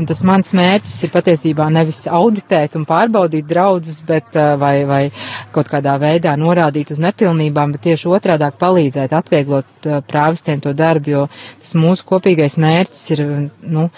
Un 0.00 0.08
tas 0.08 0.22
mans 0.24 0.54
mērķis 0.56 0.94
ir 1.04 1.12
patiesībā 1.12 1.66
nevis 1.68 2.06
auditēt 2.08 2.78
un 2.80 2.86
pārbaudīt 2.88 3.44
draudzes, 3.50 3.98
bet 4.08 4.38
vai, 4.62 4.72
vai 4.88 5.02
kaut 5.52 5.68
kādā 5.68 5.98
veidā 6.00 6.32
norādīt 6.40 6.94
uz 6.94 7.02
nepilnībām, 7.04 7.76
bet 7.76 7.84
tieši 7.90 8.08
otrādāk 8.08 8.56
palīdzēt, 8.62 9.12
atvieglot 9.12 9.90
prāvistiem 10.08 10.64
to 10.64 10.72
darbu, 10.72 11.12
jo 11.12 11.26
tas 11.60 11.76
mūsu 11.76 12.08
kopīgais 12.08 12.56
mērķis 12.56 13.04
ir, 13.18 13.24
nu, 13.68 13.90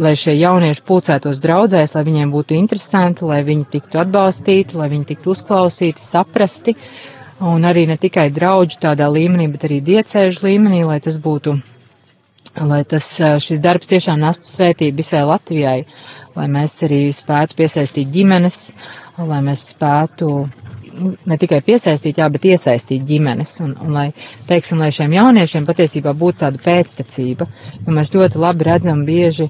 lai 0.00 0.14
šie 0.16 0.34
jaunieši 0.38 0.84
pulcētos 0.86 1.40
draudzēs, 1.42 1.94
lai 1.96 2.04
viņiem 2.06 2.32
būtu 2.32 2.56
interesanti, 2.56 3.26
lai 3.28 3.42
viņi 3.46 3.68
tiktu 3.72 4.00
atbalstīti, 4.02 4.78
lai 4.78 4.88
viņi 4.92 5.08
tiktu 5.12 5.34
uzklausīti, 5.34 6.02
saprasti. 6.02 6.76
Un 7.42 7.66
arī 7.66 7.88
ne 7.90 7.98
tikai 7.98 8.28
draudžu 8.30 8.78
tādā 8.84 9.08
līmenī, 9.10 9.48
bet 9.50 9.66
arī 9.66 9.80
diecēžu 9.82 10.44
līmenī, 10.46 10.84
lai 10.86 11.00
tas 11.02 11.18
būtu, 11.18 11.56
lai 12.62 12.82
tas, 12.86 13.08
šis 13.42 13.62
darbs 13.62 13.90
tiešām 13.90 14.20
nestu 14.22 14.46
svētību 14.46 15.02
visai 15.02 15.24
Latvijai, 15.26 15.80
lai 16.38 16.46
mēs 16.48 16.78
arī 16.86 17.04
spētu 17.12 17.58
piesaistīt 17.58 18.12
ģimenes, 18.14 18.60
lai 19.18 19.40
mēs 19.42 19.72
spētu 19.74 20.30
ne 21.26 21.38
tikai 21.40 21.60
piesaistīt, 21.64 22.18
jā, 22.20 22.28
bet 22.32 22.46
iesaistīt 22.52 23.04
ģimenes, 23.08 23.54
un, 23.64 23.74
un 23.84 23.94
lai, 23.96 24.06
teiksim, 24.48 24.80
lai 24.82 24.90
šiem 24.94 25.14
jauniešiem 25.16 25.66
patiesībā 25.68 26.14
būtu 26.18 26.44
tāda 26.44 26.60
pēctecība, 26.62 27.48
jo 27.86 27.94
mēs 27.96 28.12
ļoti 28.14 28.42
labi 28.42 28.68
redzam 28.68 29.04
bieži, 29.08 29.48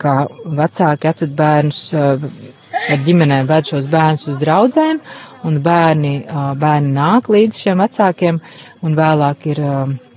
kā 0.00 0.14
vecāki 0.60 1.10
atved 1.10 1.34
bērnus 1.38 1.82
ar 1.94 3.02
ģimenēm 3.06 3.48
ved 3.50 3.70
šos 3.70 3.86
bērnus 3.90 4.26
uz 4.32 4.38
draudzēm, 4.40 5.00
un 5.46 5.58
bērni, 5.64 6.14
bērni 6.60 6.94
nāk 6.94 7.30
līdz 7.32 7.60
šiem 7.64 7.82
vecākiem, 7.84 8.40
un 8.84 8.96
vēlāk 8.98 9.46
ir 9.52 9.62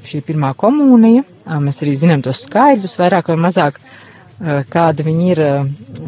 šī 0.08 0.24
pirmā 0.28 0.54
komunija. 0.60 1.24
Mēs 1.64 1.82
arī 1.84 1.94
zinām 2.00 2.24
tos 2.24 2.46
skaidrus, 2.48 2.96
vairāk 3.00 3.30
vai 3.32 3.38
mazāk, 3.46 3.80
kāda 4.42 5.06
viņi 5.06 5.30
ir, 5.32 5.42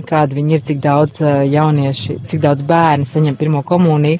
kāda 0.09 0.37
viņi 0.37 0.57
ir, 0.57 0.63
cik 0.65 0.81
daudz 0.83 1.21
jaunieši, 1.21 2.19
cik 2.27 2.43
daudz 2.43 2.65
bērni 2.67 3.07
saņem 3.09 3.37
pirmo 3.39 3.63
komuniju. 3.65 4.19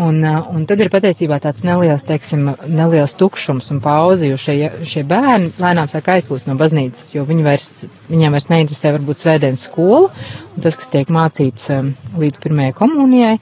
Un, 0.00 0.22
un 0.22 0.62
tad 0.70 0.80
ir 0.80 0.88
patiesībā 0.88 1.40
tāds 1.42 1.64
neliels, 1.66 2.04
teiksim, 2.06 2.46
neliels 2.70 3.12
tukšums 3.18 3.72
un 3.74 3.80
pauze, 3.84 4.28
jo 4.30 4.36
šie, 4.38 4.70
šie 4.86 5.02
bērni 5.08 5.50
lēnām 5.60 5.90
sāk 5.90 6.12
aizplūst 6.14 6.46
no 6.48 6.54
baznīcas, 6.60 7.10
jo 7.12 7.24
viņi 7.28 7.44
vairs, 7.44 7.68
viņiem 8.08 8.36
vairs 8.36 8.48
neinteresē 8.52 8.94
varbūt 8.94 9.20
svētdienas 9.20 9.66
skola 9.66 10.06
un 10.54 10.62
tas, 10.62 10.78
kas 10.78 10.92
tiek 10.94 11.10
mācīts 11.12 11.68
līdz 12.22 12.40
pirmajai 12.40 12.76
komunijai. 12.78 13.34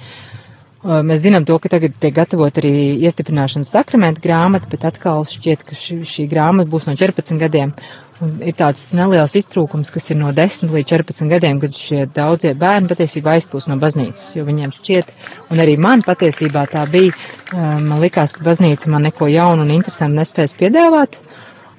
Mēs 0.89 1.25
zinām 1.25 1.45
to, 1.45 1.57
ka 1.61 1.71
tagad 1.75 1.97
tiek 2.01 2.15
gatavot 2.17 2.59
arī 2.61 2.73
iestiprināšanas 3.07 3.73
sakramenta 3.75 4.23
grāmata, 4.25 4.71
bet 4.73 4.87
atkal 4.89 5.27
šķiet, 5.29 5.65
ka 5.69 5.77
šī, 5.77 6.01
šī 6.07 6.29
grāmata 6.31 6.71
būs 6.71 6.89
no 6.89 6.95
14 6.97 7.43
gadiem. 7.43 7.75
Ir 8.19 8.55
tāds 8.59 8.83
neliels 8.99 9.37
iztrūkums, 9.39 9.93
kas 9.95 10.09
ir 10.11 10.17
no 10.19 10.33
10 10.35 10.73
līdz 10.75 10.89
14 10.91 11.29
gadiem, 11.31 11.61
kad 11.63 11.77
šie 11.79 12.01
daudzie 12.11 12.51
bērni 12.59 12.91
patiesībā 12.91 13.37
aizpūs 13.37 13.69
no 13.71 13.77
baznīcas, 13.79 14.33
jo 14.35 14.43
viņiem 14.49 14.73
šķiet, 14.75 15.13
un 15.55 15.63
arī 15.63 15.77
man 15.79 16.03
patiesībā 16.03 16.65
tā 16.73 16.83
bija, 16.91 17.15
man 17.55 18.03
likās, 18.03 18.35
ka 18.35 18.43
baznīca 18.43 18.91
man 18.91 19.07
neko 19.07 19.31
jaunu 19.31 19.63
un 19.63 19.71
interesantu 19.77 20.19
nespēs 20.19 20.57
piedāvāt. 20.59 21.21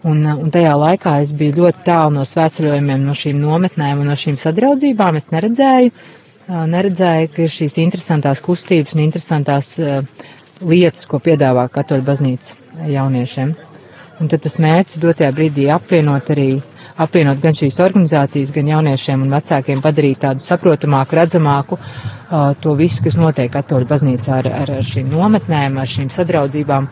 Un, 0.08 0.24
un 0.24 0.48
tajā 0.48 0.78
laikā 0.80 1.18
es 1.20 1.36
biju 1.36 1.58
ļoti 1.58 1.84
tālu 1.84 2.16
no 2.16 2.24
svētceļojumiem, 2.24 3.04
no 3.04 3.18
šīm 3.20 3.42
nometnēm 3.44 4.00
un 4.00 4.08
no 4.08 4.16
šīm 4.16 4.40
sadraudzībām. 4.40 5.20
Es 5.20 5.28
neredzēju, 5.36 5.92
neredzēju, 6.72 7.34
ka 7.36 7.44
ir 7.44 7.52
šīs 7.52 7.76
interesantās 7.84 8.40
kustības 8.46 8.96
un 8.96 9.04
interesantās 9.04 9.74
lietas, 10.64 11.04
ko 11.04 11.20
piedāvā 11.20 11.68
katoļu 11.74 12.08
baznīca 12.08 12.88
jauniešiem. 12.88 13.58
Un 14.20 14.28
tad 14.28 14.42
tas 14.44 14.58
mērķis 14.60 15.00
dotajā 15.00 15.32
brīdī 15.32 15.70
apvienot 15.72 16.28
arī, 16.34 16.50
apvienot 17.00 17.40
gan 17.40 17.56
šīs 17.56 17.78
organizācijas, 17.80 18.52
gan 18.52 18.68
jauniešiem 18.68 19.22
un 19.24 19.32
vecākiem 19.32 19.80
padarīt 19.84 20.20
tādu 20.26 20.44
saprotamāku, 20.44 21.16
redzamāku 21.16 21.78
uh, 21.80 22.52
to 22.60 22.76
visu, 22.76 23.00
kas 23.06 23.16
notiek 23.20 23.52
katoļu 23.54 23.88
baznīcā 23.88 24.42
ar, 24.42 24.52
ar, 24.64 24.74
ar 24.82 24.90
šīm 24.90 25.08
nometnēm, 25.14 25.80
ar 25.80 25.88
šīm 25.88 26.12
sadraudzībām. 26.12 26.90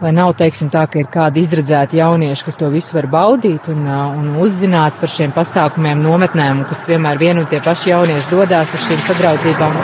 Lai 0.00 0.12
nav, 0.16 0.34
teiksim, 0.36 0.68
tā, 0.72 0.86
ka 0.88 1.00
ir 1.00 1.08
kādi 1.12 1.42
izredzēti 1.44 1.98
jaunieši, 1.98 2.44
kas 2.46 2.56
to 2.60 2.68
visu 2.72 2.96
var 2.96 3.08
baudīt 3.12 3.68
un, 3.72 3.82
un 3.88 4.30
uzzināt 4.40 4.96
par 5.00 5.12
šiem 5.12 5.32
pasākumiem, 5.36 6.00
nometnēm, 6.04 6.62
kas 6.68 6.86
vienmēr 6.88 7.20
vien 7.20 7.40
un 7.40 7.48
tie 7.48 7.60
paši 7.64 7.92
jaunieši 7.92 8.32
dodās 8.32 8.72
uz 8.76 8.86
šīm 8.88 9.00
sadraudzībām. 9.08 9.76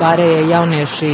Pārējie 0.00 0.42
jaunieši 0.50 1.12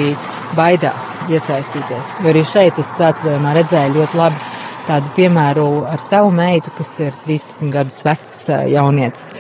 baidās 0.57 1.13
iesaistīties. 1.31 2.17
Jo 2.23 2.33
arī 2.35 2.43
šeit 2.51 2.83
es 2.83 2.91
svētceļojumā 2.97 3.55
redzēju 3.61 4.01
ļoti 4.01 4.19
labi 4.19 4.52
tādu 4.87 5.11
piemēru 5.17 5.67
ar 5.89 6.03
savu 6.05 6.33
meitu, 6.35 6.73
kas 6.77 6.95
ir 7.03 7.13
13 7.27 7.71
gadus 7.73 8.01
vecs 8.07 8.37
jaunietis. 8.73 9.31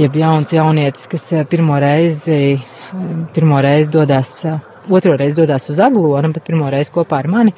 Jeb 0.00 0.16
jauns 0.16 0.52
jaunietis, 0.54 1.08
kas 1.12 1.26
pirmo 1.50 1.76
reizi, 1.82 2.56
pirmo 3.34 3.60
reizi 3.64 3.92
dodas, 3.92 4.30
otro 4.88 5.16
reizi 5.20 5.36
dodas 5.42 5.68
uz 5.72 5.80
Aglonu, 5.84 6.32
bet 6.32 6.46
pirmo 6.46 6.70
reizi 6.72 6.94
kopā 6.94 7.20
ar 7.20 7.28
mani. 7.32 7.54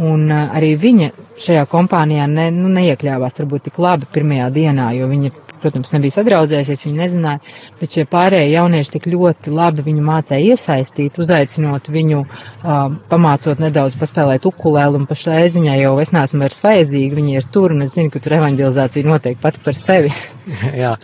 Un 0.00 0.28
arī 0.32 0.74
viņa 0.80 1.10
šajā 1.40 1.64
kompānijā 1.68 2.26
ne, 2.30 2.48
nu, 2.54 2.68
neiekļāvās 2.72 3.40
varbūt 3.42 3.68
tik 3.68 3.80
labi 3.82 4.08
pirmajā 4.12 4.48
dienā, 4.54 4.90
jo 4.96 5.08
viņa 5.10 5.32
protams, 5.62 5.92
nebija 5.94 6.16
sadraudzējusies, 6.16 6.84
viņi 6.86 6.98
nezināja, 6.98 7.40
bet 7.80 7.96
šie 7.96 8.04
pārējie 8.10 8.52
jaunieši 8.54 8.94
tik 8.96 9.08
ļoti 9.12 9.54
labi 9.54 9.84
viņu 9.86 10.04
mācīja 10.06 10.54
iesaistīt, 10.54 11.18
uzaicinot 11.22 11.90
viņu, 11.92 12.22
uh, 12.26 12.78
pamācot 13.10 13.62
nedaudz 13.62 13.98
paspēlēt 14.00 14.46
ukulēlu, 14.50 15.00
un 15.00 15.08
pašreiz 15.10 15.58
viņai 15.58 15.80
jau 15.82 15.96
es 16.02 16.14
neesmu 16.16 16.44
vairs 16.44 16.62
vajadzīga, 16.64 17.18
viņi 17.20 17.36
ir 17.40 17.50
tur, 17.52 17.74
un 17.76 17.86
es 17.86 17.94
zinu, 17.96 18.12
ka 18.12 18.22
tur 18.22 18.38
evanģelizācija 18.40 19.08
notiek 19.08 19.40
pati 19.40 19.62
par 19.64 19.78
sevi. 19.78 20.14
Jā. 20.82 20.96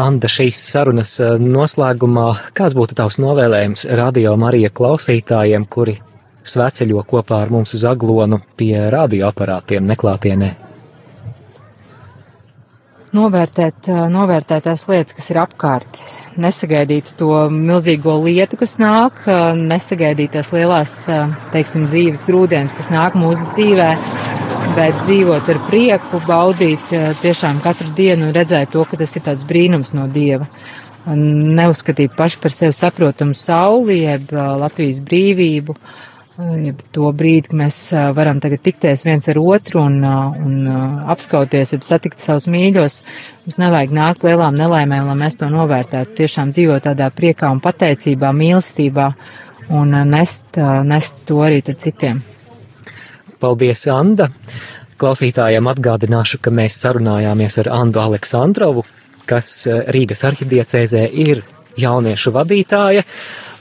Anda, 0.00 0.30
šīs 0.30 0.56
sarunas 0.70 1.18
noslēgumā, 1.42 2.28
kāds 2.56 2.76
būtu 2.78 2.96
tavs 2.96 3.18
novēlējums 3.20 3.84
radio 3.98 4.32
Marija 4.40 4.70
klausītājiem, 4.72 5.66
kuri 5.68 5.98
sveceļo 6.46 7.04
kopā 7.08 7.42
ar 7.44 7.52
mums 7.52 7.74
uz 7.76 7.84
aglonu 7.88 8.40
pie 8.56 8.74
radioaparātiem 8.92 9.88
neklātienē? 9.90 10.69
Novērtēt, 13.16 13.88
novērtēt 14.12 14.66
tās 14.68 14.86
lietas, 14.88 15.16
kas 15.16 15.30
ir 15.32 15.40
apkārt. 15.42 16.00
Nesagaidīt 16.40 17.14
to 17.18 17.48
milzīgo 17.52 18.14
lietu, 18.24 18.58
kas 18.60 18.76
nāk, 18.80 19.24
nesagaidīt 19.58 20.36
tās 20.36 20.52
lielās, 20.54 20.94
teiksim, 21.54 21.88
dzīves 21.90 22.24
grūdienas, 22.28 22.74
kas 22.78 22.90
nāk 22.92 23.16
mūsu 23.18 23.48
dzīvē, 23.54 23.88
bet 24.76 25.00
dzīvot 25.04 25.50
ar 25.54 25.62
prieku, 25.66 26.20
baudīt 26.28 26.92
tiešām 27.22 27.62
katru 27.64 27.90
dienu 27.96 28.28
un 28.28 28.36
redzēt 28.36 28.70
to, 28.76 28.84
ka 28.86 29.00
tas 29.00 29.16
ir 29.18 29.26
tāds 29.26 29.48
brīnums 29.48 29.94
no 29.96 30.06
Dieva. 30.10 30.46
Neuzskatīt 31.10 32.12
paši 32.14 32.38
par 32.42 32.54
sevi 32.54 32.76
saprotamu 32.76 33.34
sauli, 33.34 34.02
jeb 34.04 34.30
Latvijas 34.36 35.00
brīvību, 35.02 35.74
uh, 35.74 36.09
to 36.94 37.10
brīdi, 37.16 37.48
kad 37.50 37.58
mēs 37.60 37.78
varam 38.16 38.40
tagad 38.42 38.62
tikties 38.64 39.04
viens 39.06 39.28
ar 39.30 39.38
otru 39.40 39.82
un, 39.82 40.00
un 40.04 40.70
apskauties, 41.12 41.74
ja 41.74 41.80
satikt 41.84 42.22
savus 42.22 42.48
mīļos, 42.50 43.00
mums 43.46 43.60
nevajag 43.60 43.94
nākt 43.96 44.26
lielām 44.26 44.58
nelaimēm, 44.58 45.06
lai 45.10 45.16
mēs 45.20 45.38
to 45.40 45.50
novērtētu. 45.52 46.16
Tiešām 46.20 46.52
dzīvot 46.54 46.86
tādā 46.88 47.10
priekā 47.14 47.50
un 47.52 47.62
pateicībā, 47.64 48.32
mīlestībā 48.36 49.08
un 49.76 49.96
nest, 50.10 50.58
nest 50.84 51.24
to 51.28 51.40
arī 51.46 51.62
citiem. 51.70 52.22
Paldies, 53.40 53.86
Anda! 53.88 54.30
Klausītājiem 55.00 55.64
atgādināšu, 55.70 56.42
ka 56.44 56.52
mēs 56.52 56.76
sarunājāmies 56.82 57.54
ar 57.62 57.70
Andu 57.72 58.02
Aleksandrovu, 58.02 58.82
kas 59.24 59.62
Rīgas 59.94 60.26
arhidiecēzē 60.28 61.06
ir 61.24 61.40
jauniešu 61.80 62.34
vadītāja, 62.34 63.06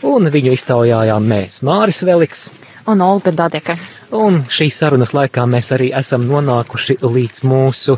un 0.10 0.28
viņu 0.34 0.56
iztaujājām 0.58 1.30
mēs 1.32 1.62
Māris 1.64 2.02
Veliks, 2.08 2.50
un 2.90 3.02
Olga 3.06 3.32
Dadeka. 3.36 3.78
Un 4.18 4.44
šīs 4.50 4.78
sarunas 4.82 5.14
laikā 5.14 5.46
mēs 5.50 5.72
arī 5.76 5.92
esam 5.96 6.26
nonākuši 6.30 7.00
līdz 7.06 7.44
mūsu 7.46 7.98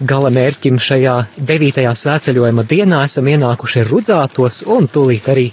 gala 0.00 0.30
mērķim 0.32 0.76
šajā 0.80 1.14
devītajā 1.48 1.92
svētceļojuma 1.96 2.66
dienā 2.68 3.04
esam 3.08 3.28
ienākuši 3.32 3.84
rudzātos 3.88 4.62
un 4.72 4.88
tūlīt 4.92 5.30
arī 5.32 5.46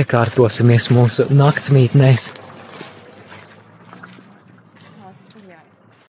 iekārtosimies 0.00 0.90
mūsu 0.92 1.28
naktsmītnēs. 1.32 2.32